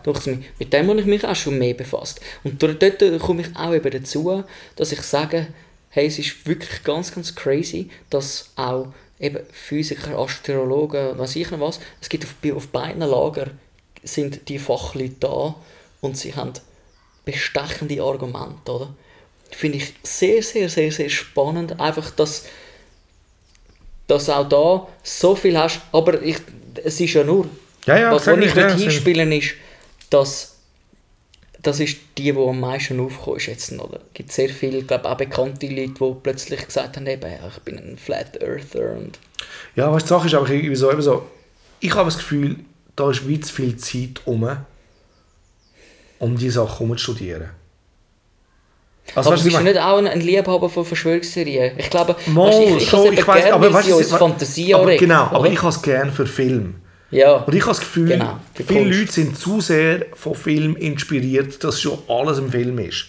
[0.58, 2.20] Mit dem habe ich mich auch schon mehr befasst.
[2.44, 4.44] Und dort, dort komme ich auch eben dazu,
[4.76, 5.46] dass ich sage,
[5.96, 11.60] hey, es ist wirklich ganz, ganz crazy, dass auch eben Physiker, Astrologen, weiß ich noch
[11.60, 13.58] was, es gibt auf, auf beiden Lagern
[14.02, 15.54] sind die Fachleute da
[16.02, 16.52] und sie haben
[17.24, 18.94] bestechende Argumente, oder?
[19.50, 22.44] Finde ich sehr, sehr, sehr, sehr spannend, einfach, dass
[24.06, 26.36] dass auch da so viel hast, aber ich,
[26.84, 27.48] es ist ja nur,
[27.86, 29.54] Ja, ja, was wo ich ich, ja, nicht sind- hinspielen ist,
[30.10, 30.55] dass
[31.66, 33.96] das ist die, die am meisten aufgekommen ist jetzt, oder?
[34.08, 37.62] Es gibt sehr viele, ich glaube auch bekannte Leute, die plötzlich gesagt haben, eben, ich
[37.62, 39.18] bin ein Flat Earther und
[39.74, 41.26] Ja, du, die Sache ist aber irgendwie so, so,
[41.80, 42.56] ich habe das Gefühl,
[42.94, 44.48] da ist wie zu viel Zeit um,
[46.18, 47.50] um diese Sachen zu studieren.
[49.14, 51.72] Also, aber weißt bist du, was ich nicht auch ein, ein Liebhaber von Verschwörungstheorien?
[51.78, 54.74] Ich glaube, Mal, weißt ich, ich ich eben weiß, aber weißt sie uns was- Fantasie
[54.74, 55.50] aber, Genau, aber oder?
[55.52, 56.76] ich habe es gerne für Film.
[57.10, 58.98] Ja, Und ich habe das Gefühl, Genau, viele.
[58.98, 63.06] Leute sind zu sehr von Film inspiriert, dass schon alles im Film ist.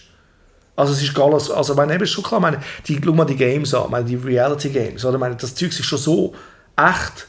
[0.76, 3.74] Also es ist alles, also meine, eben schon klar, meine, die, schau mal die Games
[3.74, 5.18] an, meine, die Reality Games, oder?
[5.18, 6.34] Meine, das Zeug ist schon so
[6.76, 7.26] echt,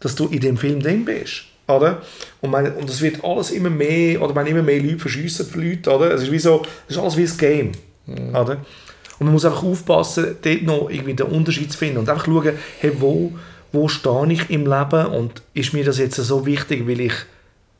[0.00, 2.02] dass du in dem Film drin bist, oder?
[2.42, 5.62] Und, meine, und es wird alles immer mehr, oder meine, immer mehr Leute verschiessen für
[5.62, 6.12] Leute, oder?
[6.12, 7.72] Es ist wie so, es ist alles wie ein Game,
[8.34, 8.58] oder?
[9.18, 12.52] Und man muss einfach aufpassen, dort noch irgendwie den Unterschied zu finden und einfach schauen,
[12.80, 13.32] hey, wo,
[13.72, 17.14] wo stehe ich im Leben und ist mir das jetzt so wichtig, weil ich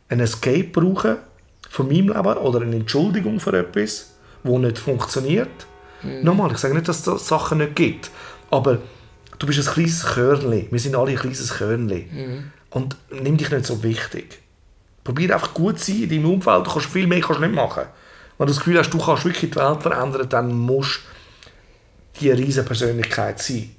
[0.08, 1.18] einen Escape brauche
[1.68, 5.50] von meinem Leben oder eine Entschuldigung für etwas, wo nicht funktioniert.
[6.22, 8.10] Nochmal, ich sage nicht, dass es Sachen nicht gibt,
[8.50, 8.78] aber
[9.38, 10.68] du bist ein kleines Körnli.
[10.70, 12.08] Wir sind alle ein kleines Körnli.
[12.70, 14.38] Und nimm dich nicht so wichtig.
[15.04, 16.66] Probier einfach gut zu sein in deinem Umfeld.
[16.66, 17.84] Du kannst viel mehr kannst nicht machen.
[18.38, 21.00] Wenn du das Gefühl hast, du kannst wirklich die Welt verändern, dann musst
[22.14, 23.70] du die riesige Persönlichkeit sein.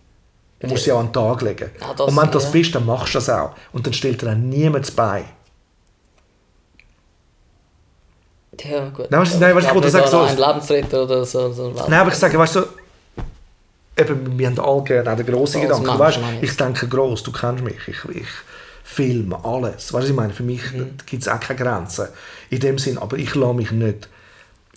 [0.62, 1.72] Du musst sie auch an den Tag legen.
[1.82, 2.50] Ja, das- Und wenn du das ja.
[2.52, 3.52] bist, dann machst du das auch.
[3.74, 5.24] Und dann stellt dir dann niemand bei.
[8.64, 9.10] Ja, gut.
[9.10, 11.52] Nein, was- nein, was ich nicht sagen, an so- Ein Lebensretter oder so.
[11.52, 12.64] so ein Nein, aber ich sage, weißt du,
[13.98, 15.86] eben, wir haben alle gerne auch den grossen Gedanken.
[15.88, 16.50] Mensch, Weißt, ich.
[16.52, 18.28] ich denke gross, du kennst mich, ich, ich
[18.84, 19.94] filme alles.
[19.94, 20.34] Weißt du, ich meine?
[20.34, 20.96] Für mich Mhm.
[21.06, 22.08] gibt es auch keine Grenzen.
[22.50, 24.10] In dem Sinn, aber ich lasse mich nicht,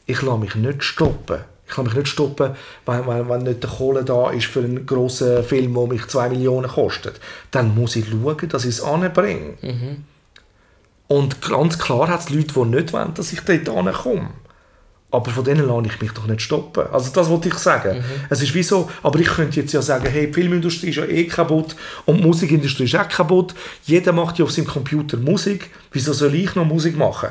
[0.06, 1.40] ich lasse mich nicht stoppen.
[1.74, 2.52] Ich lasse mich nicht stoppen,
[2.86, 6.28] wenn, wenn, wenn nicht der Kohle da ist für einen grossen Film, der mich 2
[6.28, 7.20] Millionen kostet.
[7.50, 9.54] Dann muss ich schauen, dass ich es anbringe.
[9.60, 10.04] Mhm.
[11.08, 14.28] Und ganz klar hat es Leute, die nicht wollen, dass ich dort ankomme.
[15.10, 16.84] Aber von denen lasse ich mich doch nicht stoppen.
[16.92, 17.98] Also das wollte ich sagen.
[17.98, 18.04] Mhm.
[18.30, 21.06] Es ist wie so, aber ich könnte jetzt ja sagen, hey, die Filmindustrie ist ja
[21.06, 21.74] eh kaputt
[22.06, 23.52] und die Musikindustrie ist auch kaputt.
[23.82, 25.70] Jeder macht ja auf seinem Computer Musik.
[25.90, 27.30] Wieso soll ich noch Musik machen?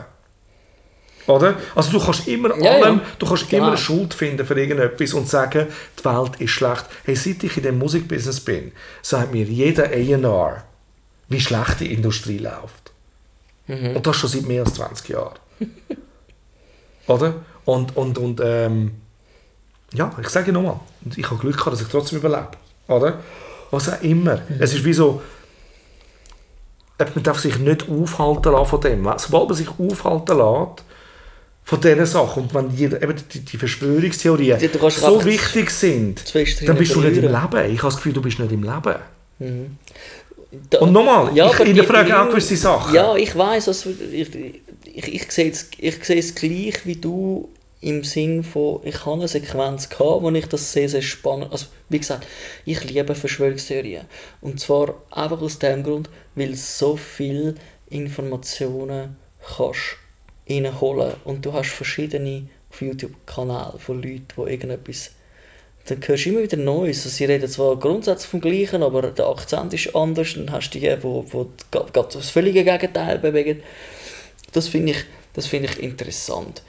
[1.27, 1.55] Oder?
[1.75, 3.01] Also du kannst immer allem, ja.
[3.17, 3.63] du kannst Genau.
[3.63, 5.67] immer eine Schuld finden für irgendetwas und sagen,
[5.99, 6.85] die Welt ist schlecht.
[7.05, 10.63] Hey, seit ich in dem Musikbusiness bin, sagt mir jeder A&R,
[11.29, 12.91] wie schlecht die Industrie läuft.
[13.67, 13.95] Mhm.
[13.95, 15.39] Und das schon seit mehr als 20 Jahren.
[17.07, 17.35] Oder?
[17.65, 18.91] Und, und, und ähm,
[19.93, 20.79] ja, ich sage nochmal,
[21.15, 22.51] ich habe Glück gehabt, dass ich trotzdem überlebe.
[22.87, 23.19] Oder?
[23.71, 24.41] Was auch immer.
[24.59, 25.21] Es ist wie so,
[26.99, 29.09] man darf sich nicht aufhalten lassen von dem.
[29.17, 30.83] Sobald man sich aufhalten lässt,
[31.65, 36.21] von diesen Sachen, und wenn jeder, eben die, die Verschwörungstheorien Ja, so wichtig sind,
[36.67, 37.23] dann bist du nicht im.
[37.23, 37.31] Leben.
[37.33, 38.95] Ich habe das Gefühl, du bist nicht im Leben.
[40.69, 42.93] Da- Und nochmal, Ja, ich die- hinterfrage auch die- gewisse Sachen.
[42.93, 44.29] Ja, ich weiß, also ich,
[44.85, 47.49] ich, ich, sehe es, ich sehe es gleich wie du
[47.81, 51.65] im Sinn von, ich habe eine Sequenz gehabt, wo ich das sehr, sehr spannend, also
[51.89, 52.27] wie gesagt,
[52.65, 54.03] ich liebe Verschwörungstheorien.
[54.41, 57.55] Und zwar einfach aus dem Grund, weil so viel
[57.89, 59.15] Informationen
[59.55, 59.97] kannst
[60.49, 65.11] reinholen und du hast verschiedene auf YouTube-Kanäle von Leuten, die irgendetwas
[65.85, 67.05] dann hörst du immer wieder Neues.
[67.05, 70.33] Also sie reden zwar grundsätzlich vom Gleichen, aber der Akzent ist anders.
[70.33, 73.61] Dann hast du die, wo, wo gerade das völlige Gegenteil bewegen.
[74.53, 75.03] Das finde ich,
[75.33, 76.63] das finde ich interessant.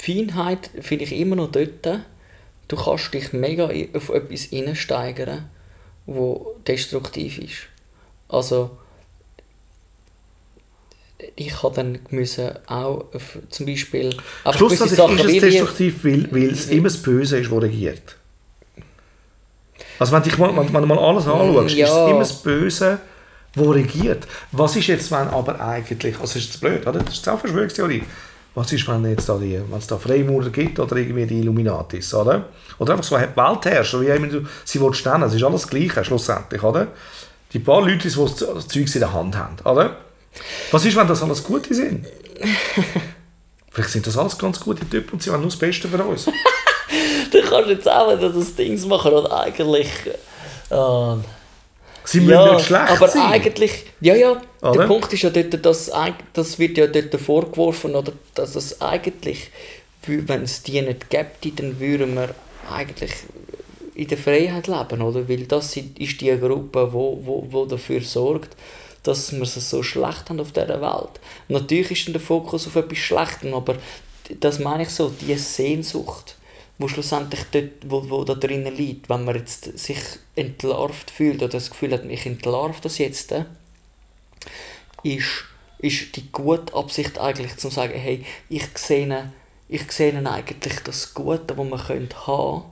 [0.00, 2.00] Die Feinheit finde ich immer noch dort.
[2.68, 5.48] Du kannst dich mega auf etwas hineinsteigern,
[6.06, 7.68] wo destruktiv ist.
[8.28, 8.70] Also
[11.36, 13.04] ich habe dann müssen auch
[13.48, 14.14] zum Beispiel
[14.54, 18.16] Schlussendlich ist es destruktiv, weil, weil es immer das Böse ist, das regiert.
[19.98, 21.86] Also wenn, dich mal, wenn, wenn du mal alles anschaust, Ja.
[21.86, 22.98] ist es immer das Böse,
[23.54, 24.26] das regiert.
[24.52, 27.00] Was ist jetzt, wenn aber eigentlich, also ist jetzt blöd, oder?
[27.00, 28.02] das ist auch eine Verschwörungstheorie,
[28.54, 32.12] was ist, wenn, jetzt da die, wenn es da Freimaurer gibt oder irgendwie die Illuminatis,
[32.14, 32.46] oder?
[32.78, 36.04] Oder einfach so Weltherrscher, wie immer du sie willst nennen, es ist alles das Gleiche
[36.04, 36.88] schlussendlich, oder?
[37.52, 39.96] Die paar Leute, die das Zeug in der Hand haben, oder?
[40.70, 42.06] Was ist, wenn das alles Gute sind?
[43.70, 46.26] Vielleicht sind das alles ganz gute Typen und sie wollen nur das Beste für uns.
[47.30, 49.88] Du kannst jetzt auch wieder das Ding machen und eigentlich.
[50.70, 51.14] Äh,
[52.02, 53.22] Sie müssen ja, nicht schlecht aber sein.
[53.22, 53.84] eigentlich.
[54.00, 54.42] Ja, ja.
[54.62, 54.72] Oder?
[54.72, 55.92] Der Punkt ist ja dort, dass
[56.32, 59.50] das wird ja dort vorgeworfen, oder, dass es eigentlich,
[60.06, 62.34] wenn es die nicht gäbe, dann würden wir
[62.68, 63.12] eigentlich
[63.94, 65.28] in der Freiheit leben, oder?
[65.28, 68.56] Weil das ist die Gruppe, wo, wo, wo dafür sorgt,
[69.02, 71.20] dass wir es so schlecht haben auf dieser Welt.
[71.48, 73.76] Natürlich ist dann der Fokus auf etwas Schlechtem, aber
[74.40, 76.36] das meine ich so, die Sehnsucht,
[76.78, 79.98] wo schlussendlich dort, wo, wo da drinnen liegt, wenn man jetzt sich
[80.36, 83.44] entlarvt fühlt oder das Gefühl hat, ich entlarve das jetzt, äh,
[85.02, 85.44] ist,
[85.78, 89.32] ist die gute Absicht eigentlich zu sagen, hey, ich sehe,
[89.68, 92.64] ich sehe eigentlich das Gute, das man könnte haben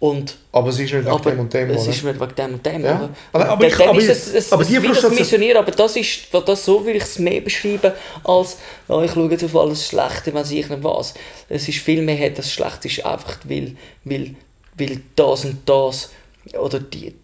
[0.00, 1.90] und Aber es ist nicht aber dem und dem, es oder?
[1.90, 2.96] ist nicht wegen dem und dem, Ja.
[2.96, 3.08] oder?
[3.32, 5.96] Aber- aber ich- aber ist es, es, aber die wie das Frustration- Missionieren, aber das
[5.96, 8.56] ist, das so würde ich es mehr beschreiben, als
[8.88, 11.14] ja, ich schaue jetzt auf alles Schlechte, wenn ich nicht was.
[11.48, 14.34] Es ist viel mehr, das Schlechte ist einfach, weil, weil,
[14.76, 16.10] weil das und das
[16.58, 17.14] oder die,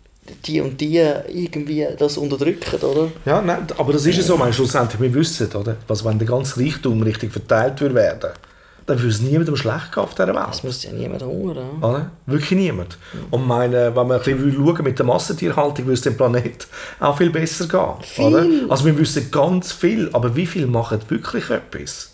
[0.47, 3.13] die und die irgendwie das unterdrücken, oder?
[3.25, 5.77] Ja, nein, aber das ist ja so, meine, schlussendlich, wir wissen, oder?
[5.87, 8.31] Was, wenn der ganze Reichtum richtig verteilt würde werden,
[8.87, 10.47] dann würde es niemandem schlecht gehen auf dieser Welt.
[10.49, 11.83] Das muss ja niemand hungern.
[11.83, 12.11] Oder?
[12.27, 12.99] Wirklich niemand.
[13.31, 16.67] Und meine, wenn man ein bisschen schauen mit der Massentierhaltung, würde es dem Planet
[17.01, 18.27] auch viel besser gehen.
[18.27, 18.47] Oder?
[18.71, 22.11] Also wir wissen ganz viel, aber wie viel machen wirklich etwas?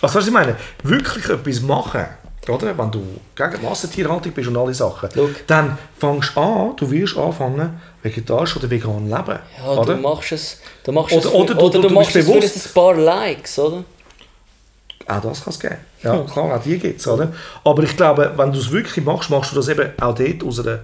[0.00, 2.04] Also was ich meine, wirklich etwas machen,
[2.48, 2.76] oder?
[2.76, 3.04] wenn du
[3.36, 5.28] gegen Massentierhaltung bist und alle Sachen, Schau.
[5.46, 9.38] dann fängst du an, du wirst anfangen, vegetarisch oder vegan leben.
[9.58, 9.94] Ja, oder?
[9.94, 12.26] du machst es, du machst Oder- es für, oder du- oder du du, machst bist
[12.28, 13.84] es für bewusst- ein paar Likes, oder?
[15.06, 15.76] Auch das kann es geben.
[16.02, 17.08] Ja, klar, auch die gibt es.
[17.08, 20.60] Aber ich glaube, wenn du es wirklich machst, machst du das eben auch dort aus
[20.60, 20.80] einer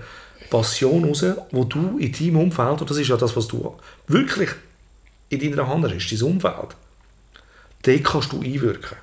[0.51, 3.75] Passion raus, wo du in deinem Umfeld, und das ist ja das, was du
[4.07, 4.51] wirklich
[5.29, 6.77] in deiner Hand hast, dein Umfeld,
[7.83, 8.97] dort kannst du einwirken.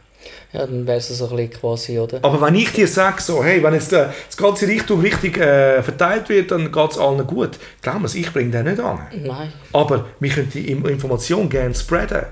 [0.54, 2.20] Ja, dann wäre es so ein bisschen quasi, oder?
[2.24, 5.84] Aber wenn ich dir sage, so, hey, wenn jetzt äh, das ganze Richtung richtig äh,
[5.84, 7.60] verteilt wird, dann geht es allen gut.
[7.82, 9.00] Glaub mir, ich bringe den nicht an.
[9.14, 9.52] Nein.
[9.74, 12.24] Aber wir können die Information gerne spreaden.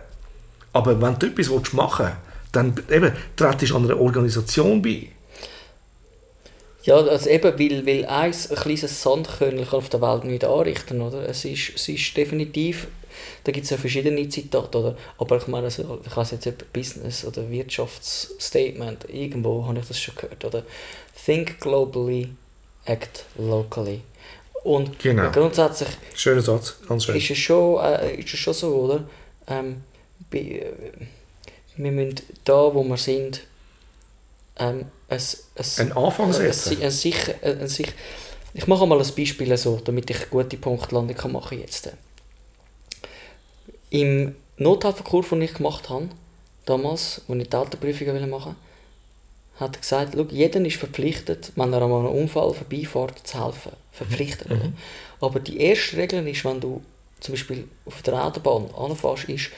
[0.71, 2.17] Aber wenn du etwas machen willst,
[2.53, 5.09] dann eben, trittst du an einer Organisation bei.
[6.83, 11.27] Ja, also eben, weil, weil ein kleines Sandkörnchen auf der Welt nicht anrichten, oder?
[11.29, 12.87] Es ist, es ist definitiv,
[13.45, 14.97] da gibt es ja verschiedene Zitate, oder?
[15.17, 20.15] Aber ich meine, also, ich weiß jetzt Business- oder Wirtschaftsstatement, irgendwo habe ich das schon
[20.15, 20.63] gehört, oder?
[21.25, 22.29] Think globally,
[22.85, 24.01] act locally.
[24.65, 25.31] Und Genau.
[25.31, 27.15] grundsätzlich Schöner Satz, ganz schön.
[27.15, 29.03] ist es schon, äh, ist es schon so, oder?
[29.47, 29.83] Ähm,
[30.29, 30.71] bei, äh,
[31.77, 33.41] wir müssen da, wo wir sind,
[34.57, 36.81] ähm, es, es, Ein Anfang ein, setzen.
[36.81, 37.67] ein, sicher, ein,
[38.53, 41.91] ich mache mal ein Beispiel so, damit ich gute Punktlandung kann machen jetzt.
[43.89, 46.09] Im Notfallkurs, den ich gemacht habe,
[46.65, 48.55] damals, als ich die Autoprüfungen machen wollte,
[49.59, 53.71] hat er gesagt, schau, jeder ist verpflichtet, wenn er an einem Unfall vorbeifährt, zu helfen.
[53.91, 54.49] Verpflichtet.
[54.49, 54.71] oder?
[55.21, 56.81] Aber die erste Regel ist, wenn du
[57.19, 59.49] zum Beispiel auf der Autobahn anfährst, ist,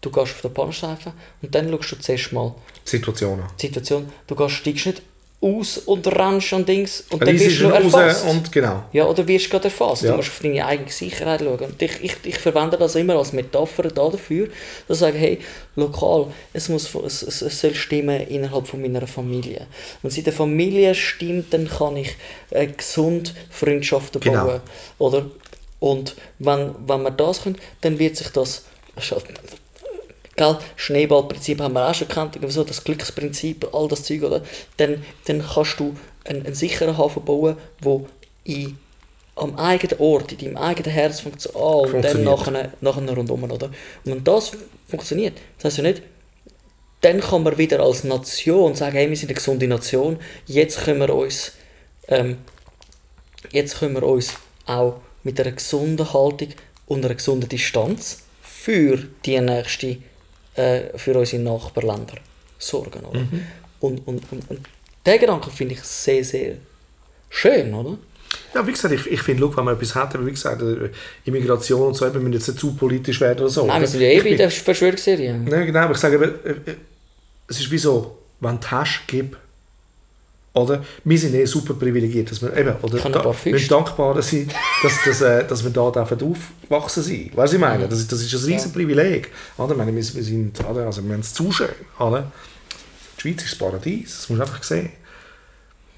[0.00, 3.44] du gehst auf den Bahnstreifen und dann schaust du zuerst mal Situationen.
[3.60, 5.02] die Situation, du gehst, steigst nicht
[5.42, 8.26] aus und rennst an Dings und dann wirst du erfasst.
[8.26, 8.82] und genau.
[8.92, 10.02] Ja, oder wirst gerade erfasst.
[10.02, 10.10] Ja.
[10.10, 11.58] Du musst auf deine eigene Sicherheit schauen.
[11.58, 14.48] Und ich, ich, ich verwende das immer als Metapher da dafür,
[14.86, 15.38] dass ich sage, hey,
[15.76, 19.66] lokal, es, muss, es, es, es soll stimmen innerhalb von meiner Familie.
[20.02, 22.14] Wenn es in der Familie stimmt, dann kann ich
[22.50, 24.44] äh, gesund Freundschaften Genau.
[24.44, 24.60] bauen.
[24.98, 25.24] Oder?
[25.78, 28.64] Und wenn, wenn wir das können, dann wird sich das...
[30.40, 30.56] Gell?
[30.76, 34.42] Schneeballprinzip haben wir auch schon gekannt, so, das Glücksprinzip, all das Zeug, oder?
[34.78, 38.06] Dann, dann kannst du einen, einen sicheren Hafen bauen, wo
[38.44, 38.78] in,
[39.36, 42.24] am eigenen Ort, in deinem eigenen Herz es an und dann Funktioniert.
[42.24, 43.66] nachher, nachher rundum, oder?
[43.66, 43.72] Und
[44.06, 44.52] wenn das
[44.88, 46.02] funktioniert, das heisst ja nicht,
[47.02, 51.00] dann kann man wieder als Nation sagen, hey, wir sind eine gesunde Nation, jetzt können
[51.00, 51.52] wir uns,
[52.08, 52.38] ähm,
[53.52, 54.32] jetzt können wir uns
[54.64, 56.48] auch mit einer gesunden Haltung
[56.86, 59.98] und einer gesunden Distanz für die nächste,
[60.60, 62.14] äh, für unsere Nachbarländer
[62.58, 63.20] sorgen, oder?
[63.80, 64.60] Und, und, und, und
[65.06, 66.56] den Gedanken finde ich sehr, sehr
[67.30, 67.96] schön, oder?
[68.54, 70.90] Ja, wie gesagt, ich, ich finde, wenn man etwas hat, aber wie gesagt, äh,
[71.24, 73.66] Immigration und so, wir müssen jetzt nicht zu politisch werden oder so.
[73.66, 75.32] Nein, wir sind ja eh bei der Verschwörungsserie.
[75.34, 76.76] Nein, genau, aber ich sage, äh, äh,
[77.48, 79.36] es ist wie so, wenn du hast, gib.
[80.52, 80.84] Oder?
[81.04, 82.98] Wir sind eh super privilegiert, dass wir eben, oder?
[82.98, 84.48] Paar wir dankbar sein,
[84.82, 86.34] dass, dass, äh, dass wir da dürfen
[86.68, 87.36] aufwachsen sind.
[87.36, 87.86] Weißt du, ich meine?
[87.88, 89.30] Das, ist- das ist ein riesen Privileg.
[89.58, 89.72] Oder?
[89.72, 90.86] Ich meine, wir, wir sind, oder?
[90.86, 91.68] Also, wir haben es zu schön.
[92.00, 92.32] Oder?
[93.16, 94.90] Die Schweiz ist das Paradies, das musst du einfach sehen.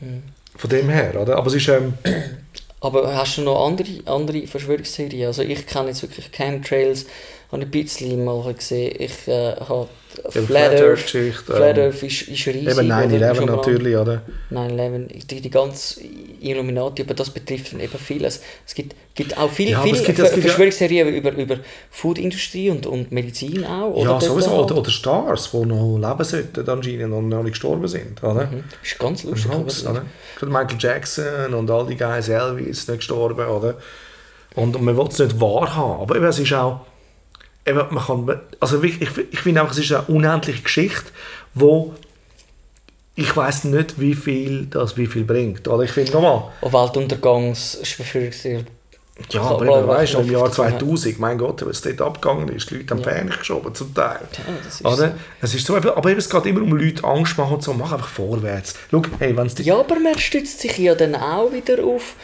[0.01, 0.23] Hm.
[0.57, 1.37] Von dem her, oder?
[1.37, 1.95] Aber es ist, ähm,
[2.81, 5.29] Aber hast du noch andere, andere Verschwörungsserien?
[5.29, 7.07] Also ich kenne jetzt wirklich Chemtrails,
[7.53, 8.93] habe ich ein bisschen mal gesehen.
[8.99, 9.89] Ich äh, habe
[10.31, 12.55] Flat Flat Earth, Earth-Geschichte, Flat ähm, Earth ist, ist riesig.
[12.69, 12.83] eben oder?
[12.97, 14.23] 9-11 Schon mal- natürlich, oder?
[14.51, 16.01] 9-11, die, die ganze
[16.41, 18.41] Illuminati, aber das betrifft dann eben vieles.
[18.67, 21.57] Es gibt, gibt auch viele, Ja, viele gibt- Ver- gibt Verschwörungsserien über, über
[21.91, 23.91] Foodindustrie und, und Medizin auch.
[23.95, 24.51] Oder Ja, sowieso.
[24.65, 28.23] Oder, oder Stars, die noch leben sollten anscheinend und noch nicht gestorben sind.
[28.23, 28.47] Oder?
[28.47, 28.65] Mhm.
[28.83, 29.51] Ist ganz lustig.
[29.65, 30.05] Das- oder?
[30.43, 33.77] Michael Jackson und all die Guys, Elvis, nicht gestorben, oder?
[34.55, 36.03] Und, man will es nicht wahrhaben.
[36.03, 36.81] Aber es ist auch,
[37.67, 41.05] eben, man kann, also ich, ich finde einfach, es ist eine unendliche Geschichte,
[41.55, 41.95] wo
[43.15, 45.69] ich weiß nicht, wie viel das wie viel bringt.
[45.69, 48.67] Oder ich finde nochmal, Und Weltuntergangsverschwörungsserien.
[49.31, 50.81] ja, aber eben, weißt im Jahr zu tun hat.
[50.81, 53.11] 2000, mein Gott, was dort abgegangen ist, die Leute haben Ja.
[53.11, 54.21] Fähnchen geschoben zum Teil.
[54.33, 54.97] Ja, das ist Oder?
[54.97, 55.15] so.
[55.43, 57.93] Es ist so, aber eben, es geht immer um Leute Angst machen und so, mach
[57.93, 58.75] einfach vorwärts.
[58.91, 62.15] Schau, hey, wenn es Ja, aber man stützt sich ja dann auch wieder auf,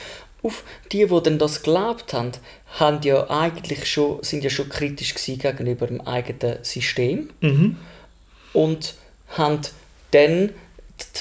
[0.43, 2.33] auf die, die dann das geglaubt haben,
[2.79, 7.77] haben ja eigentlich schon, sind ja schon kritisch gegenüber dem eigenen System Mhm.
[8.53, 8.95] und
[9.37, 9.61] haben
[10.11, 10.51] dann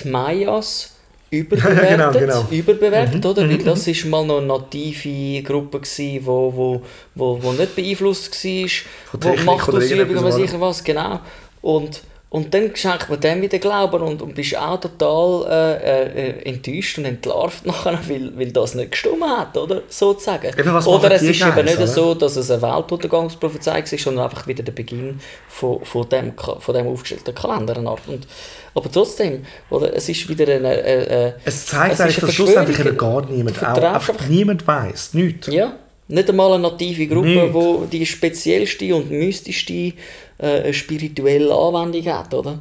[0.02, 0.94] die Mayas
[1.32, 2.46] Ja, überbewertet, genau, genau.
[2.50, 3.50] überbewertet oder?
[3.50, 6.82] Weil das ist mal noch eine native Gruppe gsi, wo, wo,
[7.16, 8.70] wo, wo nicht beeinflusst war,
[9.12, 11.20] wo und was irgendetwas, sicher was, genau.
[11.62, 16.42] Und, und dann schenkt man dem wieder Glauben und, und bist auch total äh, äh,
[16.44, 19.84] enttäuscht und entlarvt nachher, weil, weil das nicht gestimmt hat, oder?
[19.88, 20.52] Sozusagen.
[20.86, 21.88] Oder es ist eben nicht oder?
[21.88, 26.76] so, dass es eine Weltuntergangsprophezeiung ist, sondern einfach wieder der Beginn von, von, dem, von
[26.76, 27.78] dem aufgestellten Kalender.
[27.78, 27.88] eine.
[28.08, 28.28] Und,
[28.76, 30.82] aber trotzdem, oder, es ist wieder eine...
[30.84, 34.68] Äh, äh, Es zeigt Es eigentlich, eine dass schlussendlich eben gar niemand, auch, einfach- niemand
[34.68, 35.48] weiß, nichts.
[35.48, 37.54] ja, nicht einmal eine native Gruppe, Nicht.
[37.54, 39.94] wo die speziellste und mystischste
[40.38, 42.60] äh, spirituelle Anwendung hat, oder?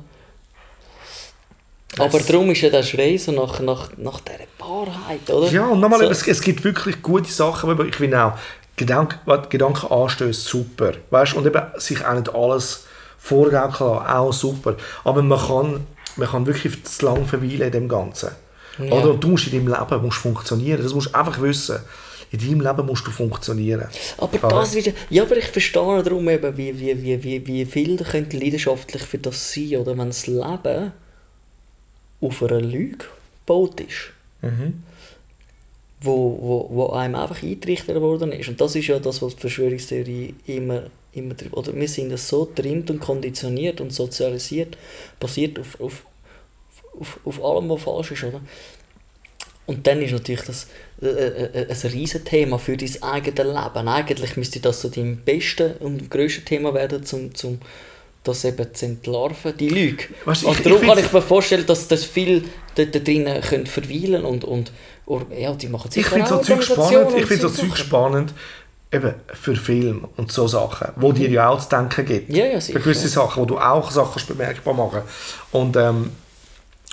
[1.99, 5.51] Aber darum ist ja der Schrei so nach, nach, nach dieser Wahrheit, oder?
[5.51, 8.33] Ja, und nochmal, so, es, es gibt wirklich gute Sachen, aber ich finde auch,
[8.77, 10.93] Gedank, was Gedankenanstöße super.
[11.11, 11.35] Weißt?
[11.35, 12.85] Und eben sich auch nicht alles
[13.19, 14.77] vorgaukeln lassen, auch super.
[15.03, 18.33] Aber man kann, man kann wirklich zu lang verweilen in dem Ganzen.
[18.79, 18.93] Ja.
[18.93, 19.11] Oder?
[19.13, 20.83] Und du musst in deinem Leben musst funktionieren.
[20.83, 21.79] Das musst du einfach wissen.
[22.33, 23.87] In deinem Leben musst du funktionieren.
[24.19, 24.49] Aber Ja.
[24.49, 28.37] das wieder, ja, aber ich verstehe darum eben, wie, wie, wie, wie, wie viel könnte
[28.39, 30.93] leidenschaftlich für das sein, oder wenn das Leben
[32.21, 33.05] auf einer Lüge
[33.47, 34.13] gebaut ist,
[34.43, 34.83] Mhm.
[36.01, 38.49] wo, wo, wo einem einfach eingerichtet worden ist.
[38.49, 42.45] Und das ist ja das, was die Verschwörungstheorie immer, immer oder wir sind ja so
[42.47, 44.77] getrimmt und konditioniert und sozialisiert,
[45.21, 46.05] basiert auf, auf,
[47.01, 48.41] auf, auf allem, was falsch ist, oder?
[49.67, 50.69] Und dann ist natürlich das
[51.03, 53.89] äh, äh, äh, ein Riesenthema für dein eigenes Leben.
[53.89, 57.59] Eigentlich müsste das so dein bestes und grösstes Thema werden, um zum
[58.23, 60.05] das eben zu entlarven, die Lüge.
[60.25, 62.43] Weißt und ich- darum ich kann ich mir vorstellen, dass das viel
[62.75, 64.73] da, da drinnen können verweilen und, und
[65.05, 68.35] und ja, die machen Ich sicher finde so Zeug spannend, ich finde so Zeug spannend,
[68.93, 72.31] eben für Film und so Sachen, wo dir ja auch zu denken gibt.
[72.35, 72.79] Ja, ja, sicher.
[72.81, 75.03] Für gewisse Sachen, wo du auch Sachen bemerkbar machen
[75.53, 76.11] und ähm,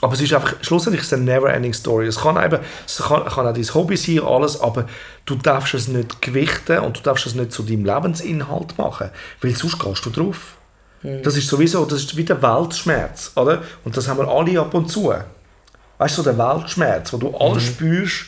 [0.04, 2.08] aber es ist einfach, schlussendlich ist es eine never-ending Story.
[2.08, 4.86] Es kann, eben, es kann, kann auch dein Hobby sein, alles, aber
[5.26, 9.10] du darfst es nicht gewichten und du darfst es nicht zu deinem Lebensinhalt machen,
[9.42, 10.58] weil sonst gehst du drauf.
[11.02, 11.24] Hm.
[11.24, 13.64] Das ist sowieso, das ist wie der Weltschmerz, oder?
[13.84, 15.14] Und das haben wir alle ab und zu.
[15.98, 17.68] Weißt du, so der Weltschmerz, wo du alles Mhm.
[17.68, 18.26] spürst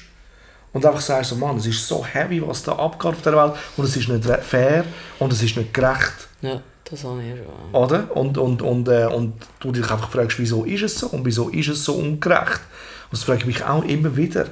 [0.71, 3.53] und einfach sagst, so, Mann, es ist so heavy, was da abgeht auf der Welt
[3.75, 4.85] und es ist nicht fair
[5.19, 6.27] und es ist nicht gerecht.
[6.41, 7.81] Ja, das habe ich schon.
[7.81, 8.15] Oder?
[8.15, 11.49] Und, und, und, äh, und du dich einfach fragst, wieso ist es so und wieso
[11.49, 12.61] ist es so ungerecht?
[13.05, 14.47] Und das frage ich mich auch immer wieder.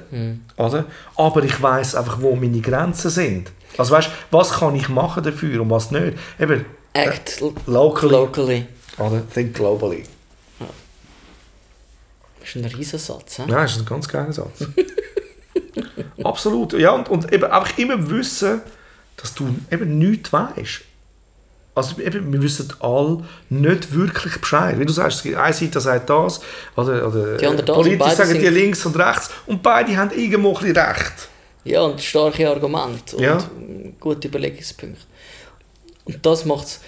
[0.56, 0.84] Oder?
[1.16, 3.52] Aber ich weiß einfach, wo meine Grenzen sind.
[3.76, 6.16] Also weißt, was kann ich machen dafür und was nicht?
[6.38, 8.12] Eben, Act locally.
[8.12, 8.66] locally.
[8.98, 9.22] Oder?
[9.32, 10.04] Think globally.
[12.40, 13.36] Das ist ein Riesensatz.
[13.36, 13.42] He?
[13.48, 14.66] Ja, das ist ein ganz geiler Satz.
[16.24, 16.74] Absolut.
[16.74, 18.60] Ja, und, und eben einfach immer wissen,
[19.16, 20.82] dass du eben nichts weißt.
[21.76, 24.78] Also eben, wir wissen alle nicht wirklich Bescheid.
[24.78, 26.40] Wie du sagst, es gibt eine Seite sagt das,
[26.76, 30.10] oder, oder Die andere das, politisch beide sagen die links und rechts und beide haben
[30.16, 31.28] irgendwo ein bisschen recht.
[31.64, 33.38] Ja, und starke Argumente und Ja.
[33.98, 35.00] gute Überlegungspunkte.
[36.04, 36.80] Und das macht es,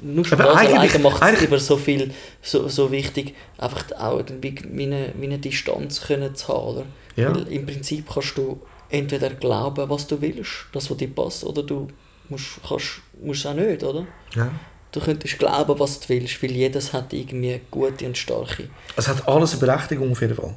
[0.00, 2.12] nur schon Aber das eigentlich- alleine macht es über so viel,
[2.42, 6.66] so, so wichtig, einfach auch irgendwie wie eine, wie eine Distanz können zu haben.
[6.66, 6.82] Oder?
[7.16, 7.34] Ja.
[7.34, 8.58] Weil im Prinzip kannst du
[8.88, 11.88] entweder glauben, was du willst, das, was dir passt, oder du
[12.28, 14.06] musst, kannst, musst es auch nicht, oder?
[14.34, 14.50] Ja.
[14.92, 18.68] Du könntest glauben, was du willst, weil jedes hat irgendwie gute und starke.
[18.96, 20.54] Es hat alles eine Berechtigung auf jeden Fall.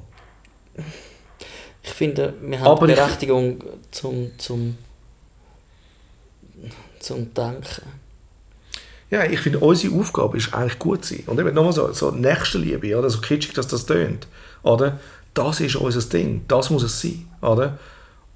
[1.84, 4.78] Ich finde, wir haben Aber ich- Berechtigung zum, zum,
[7.00, 7.82] zum Denken.
[9.10, 11.24] Ja, ich finde, unsere Aufgabe ist eigentlich gut sein.
[11.26, 13.10] Und eben nochmal so, so Nächstenliebe, oder?
[13.10, 14.28] so kitschig, dass das tönt.
[14.62, 15.00] Oder?
[15.34, 16.46] Das ist unser Ding.
[16.48, 17.28] Das muss es sein.
[17.42, 17.80] Oder?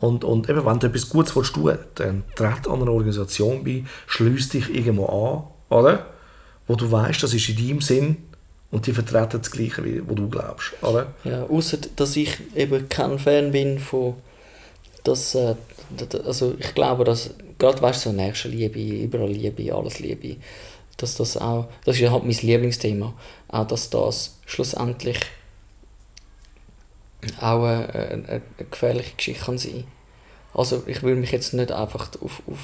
[0.03, 1.53] Und, und eben, wenn du etwas Gutes willst
[1.95, 6.07] dann tritt an einer Organisation bei, schließ dich irgendwo an, oder?
[6.67, 8.17] Wo du weißt, das ist in deinem Sinn
[8.69, 10.73] und die vertreten das Gleiche, wie wo du glaubst.
[10.81, 11.13] Oder?
[11.23, 14.15] Ja, außer dass ich eben kein Fan bin von
[15.05, 15.55] das, äh,
[16.25, 20.35] also ich glaube, dass gerade weißt du, so Nächstenliebe, überall Liebe, alles Liebe,
[20.97, 23.13] dass das auch, das ist halt mein Lieblingsthema,
[23.47, 25.21] auch dass das schlussendlich
[27.39, 29.83] auch eine, eine, eine gefährliche Geschichte kann sein.
[30.53, 32.59] Also ich will mich jetzt nicht einfach auf, auf,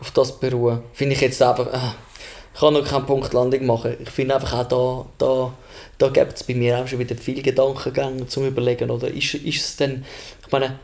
[0.00, 0.82] auf das beruhen.
[0.92, 1.92] Finde ich jetzt einfach, äh,
[2.54, 3.96] ich kann noch keine Punktlandung machen.
[4.00, 5.52] Ich finde einfach auch da, da,
[5.98, 8.90] da gibt es bei mir auch schon wieder viele Gedankengänge zum Überlegen.
[8.90, 10.04] Oder ist, ist es denn,
[10.44, 10.78] ich meine,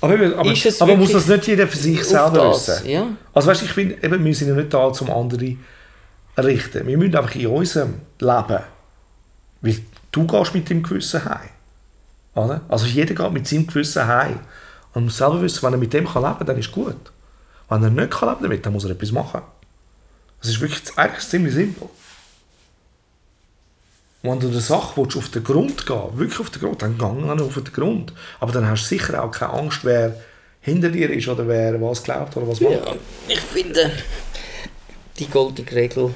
[0.00, 2.88] Aber, aber, aber muss das nicht jeder für sich selber das, wissen?
[2.90, 3.06] ja?
[3.32, 5.56] Also weißt, ich finde, eben, wir sind ja nicht da, um andere
[6.36, 6.86] richten.
[6.86, 8.58] Wir müssen einfach in unserem Leben,
[9.60, 9.76] weil
[10.10, 11.50] du gehst mit deinem Gewissen heim.
[12.34, 12.62] Oder?
[12.68, 14.40] Also jeder geht mit seinem Gewissen heim.
[14.94, 17.12] Und muss selber wissen, wenn er mit dem kann leben kann, dann ist gut.
[17.68, 19.42] Wenn er nicht kann leben damit, dann muss er etwas machen.
[20.40, 21.88] Das ist wirklich eigentlich ziemlich simpel.
[24.22, 27.26] Wenn du der Sache willst, auf den Grund gehen wirklich auf den Grund, dann gang
[27.26, 28.12] dann auf den Grund.
[28.38, 30.16] Aber dann hast du sicher auch keine Angst, wer
[30.60, 32.72] hinter dir ist oder wer was glaubt oder was macht.
[32.72, 32.94] Ja,
[33.28, 33.90] ich finde
[35.18, 36.14] die goldene Regel.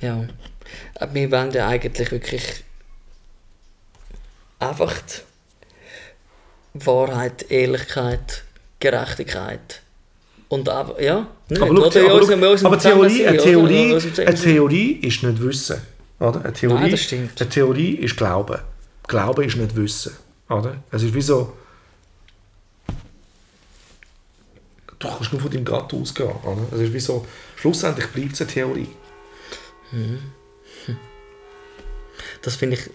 [0.00, 0.26] Ja.
[1.12, 2.64] Wir wollen ja eigentlich wirklich
[4.58, 4.94] einfach
[6.74, 8.44] Wahrheit, Ehrlichkeit,
[8.80, 9.80] Gerechtigkeit.
[10.48, 13.38] Und einfach, ja, nicht, Aber, schau, aber, unserem- unserem aber Theorie, eine?
[13.38, 14.34] Theorie, eine.
[14.34, 15.80] Theorie ist nicht Wissen.
[16.20, 16.40] Oder?
[16.44, 17.40] Eine, Theorie, Nein, das stimmt.
[17.40, 18.58] eine Theorie ist Glauben.
[19.08, 20.16] Glauben ist nicht Wissen.
[20.48, 20.76] Oder?
[20.90, 21.56] Es ist wie so...
[24.98, 26.30] Du kannst nur von deinem Gut ausgehen.
[26.44, 26.62] Oder?
[26.72, 27.26] Es ist wie so...
[27.56, 28.88] Schlussendlich bleibt es eine Theorie.
[32.42, 32.90] das finde ich, äh,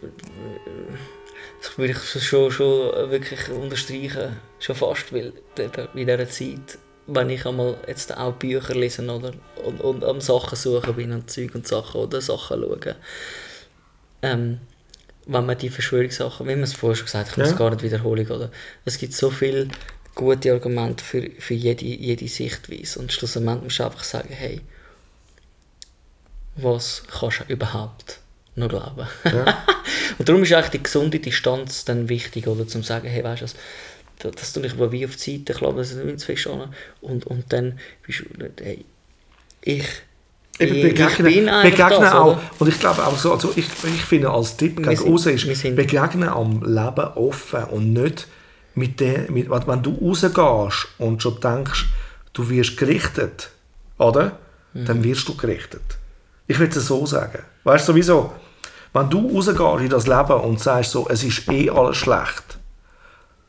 [1.62, 7.46] das würde ich schon, schon wirklich unterstreichen, schon fast, weil in dieser Zeit, wenn ich
[7.46, 9.34] einmal jetzt auch Bücher lesen oder
[9.64, 12.96] und, und am Sachen suchen bin und Zeug und Sachen oder Sachen schauen,
[14.22, 14.60] ähm,
[15.26, 17.58] wenn man die Verschwörungssachen, wie man es vorher schon gesagt hat, ich muss Ja.
[17.58, 18.52] gar nicht wiederholen, oder?
[18.86, 19.68] Es gibt so viele
[20.16, 24.62] gute Argumente für, für jede, jede Sichtweise und schlussendlich musst du einfach sagen, hey,
[26.56, 28.19] was kannst du überhaupt
[28.60, 29.08] noch glauben?
[30.18, 32.68] und darum ist eigentlich die gesunde Distanz dann wichtig, oder?
[32.68, 33.56] Zum sagen, hey, weißt du was,
[34.20, 36.48] das, das tue ich mal wie auf die Seite, ich glaube, das ist nicht fest
[36.48, 36.74] an.
[37.02, 38.86] Und, und dann bist du, hey,
[39.62, 39.86] ich,
[40.60, 42.34] Eben begegnen, begegnen das, auch.
[42.34, 42.42] oder?
[42.60, 45.46] Und ich glaube auch so, also ich, ich finde als Tipp gegen raus ist,
[45.76, 48.28] begegnen am Leben offen und nicht
[48.76, 51.86] mit der, mit, wenn du rausgehst und schon denkst,
[52.34, 53.52] du wirst gerichtet,
[53.98, 54.38] oder?
[54.74, 54.86] Mhm.
[54.86, 55.82] Dann wirst du gerichtet.
[56.48, 57.44] Ich will es so sagen.
[57.64, 58.34] Weißt du, sowieso,
[58.94, 62.58] wenn du rausgehst in das Leben und sagst so, es ist eh alles schlecht,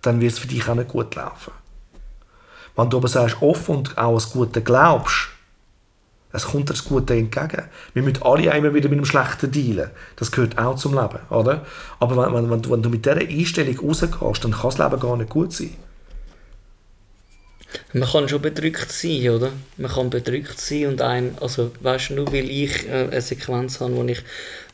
[0.02, 1.52] dann wird es für dich auch nicht gut laufen.
[2.76, 5.28] Wenn du aber sagst, offen und auch das Gute glaubst,
[6.32, 7.64] es kommt dir das Gute entgegen.
[7.92, 9.90] Wir müssen alle immer wieder mit dem Schlechten dealen.
[10.16, 11.66] Das gehört auch zum Leben, oder?
[11.98, 15.00] Aber wenn, wenn, wenn, du, wenn du mit dieser Einstellung rausgehst, dann kann das Leben
[15.00, 15.74] gar nicht gut sein.
[17.92, 19.50] Man kann schon bedrückt sein, oder?
[19.76, 23.80] Man kann bedrückt sein und ein, also weißt du, nur weil ich äh, eine Sequenz
[23.80, 24.22] habe, wo ich,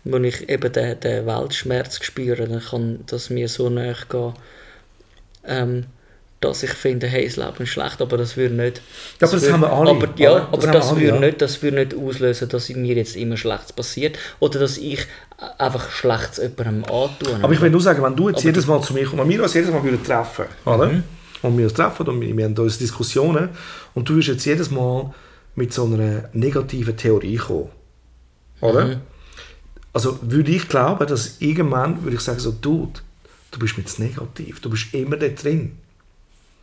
[0.05, 4.33] wo ich eben den, den Weltschmerz spüre, dann kann das mir so nahe gehen,
[5.47, 5.85] ähm,
[6.41, 8.83] dass ich finde, hey, das Leben ist schlecht, aber das würde nicht...
[9.21, 10.41] Ja, aber das würde- haben wir alle, Aber, ja, oder?
[10.41, 11.21] Das aber das, wir alle, würde ja.
[11.21, 15.07] nicht, das würde nicht auslösen, dass mir jetzt immer Schlechtes passiert oder dass ich
[15.59, 17.39] einfach Schlechtes jemandem antue.
[17.43, 19.29] Aber ich will nur sagen, wenn du jetzt Aber jedes Mal zu mir kommst, wenn
[19.31, 20.89] wir uns jedes Mal würden treffen oder?
[20.89, 21.05] Mhm.
[21.47, 23.51] Und wir uns treffen und wir, wir haben unsere Diskussionen
[23.95, 25.15] und du würdest jetzt jedes Mal
[25.55, 27.69] mit so einer negativen Theorie kommen.
[28.61, 28.85] Oder?
[28.87, 28.97] Mhm.
[29.93, 33.01] Also würde ich glauben, dass irgendwann würde ich sagen, so, Dude,
[33.51, 35.79] du bist mit negativ, du bist immer da drin.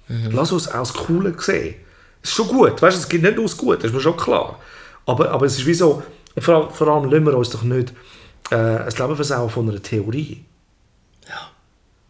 [0.07, 0.31] Mhm.
[0.31, 1.75] Lass uns auch das Coole sehen.
[2.21, 4.01] Das ist schon gut, weißt du, es gibt nicht nur das Gute, das ist mir
[4.01, 4.59] schon klar.
[5.05, 6.03] Aber, aber es ist wie so,
[6.37, 7.89] vor, allem- vor allem lassen wir uns doch nicht
[8.49, 8.55] äh,
[8.85, 10.43] das Leben versauen von einer Theorie.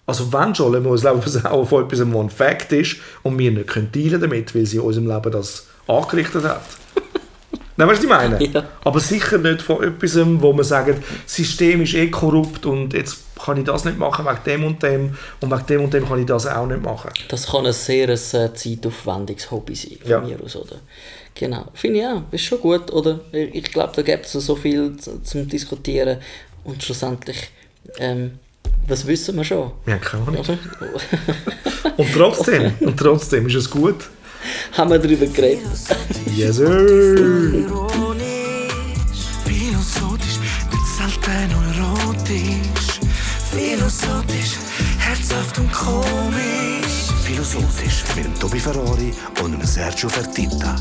[0.05, 3.37] Also wenn schon, lassen wir uns das Leben von etwas, was ein Fakt ist und
[3.37, 6.61] wir nicht können dealen damit, weil sie in unserem Leben das angerichtet hat.
[7.77, 8.45] Nein, weißt du, was ich meine?
[8.51, 8.63] Ja.
[8.83, 13.17] Aber sicher nicht von etwas, wo man sagt, das System ist eh korrupt und jetzt
[13.43, 16.19] kann ich das nicht machen wegen dem und dem und wegen dem und dem kann
[16.19, 17.09] ich das auch nicht machen.
[17.29, 20.19] Das kann ein sehr ein, äh, zeitaufwendiges Hobby sein, von Ja.
[20.21, 20.75] mir aus, oder?
[21.33, 23.21] Genau, finde ich auch, ist schon gut, oder?
[23.31, 26.19] Ich glaube, da gibt es so viel zu- zum Diskutieren
[26.63, 27.49] und schlussendlich,
[27.97, 28.37] ähm,
[28.87, 29.71] was wissen wir schon?
[29.87, 30.45] Haben keine Ahnung.
[31.97, 34.09] Und trotzdem, und trotzdem ist es gut.
[34.75, 35.61] Haben wir darüber geredet?
[36.35, 36.67] Yes, sir.
[36.69, 38.23] Ironisch,
[39.45, 40.39] philosophisch,
[40.71, 42.99] nicht selten erotisch.
[43.51, 44.57] Philosophisch,
[44.97, 47.13] herzhaft und komisch.
[47.23, 49.13] Philosophisch mit dem Tobi Ferrari
[49.43, 50.75] und dem Sergio Fertitta.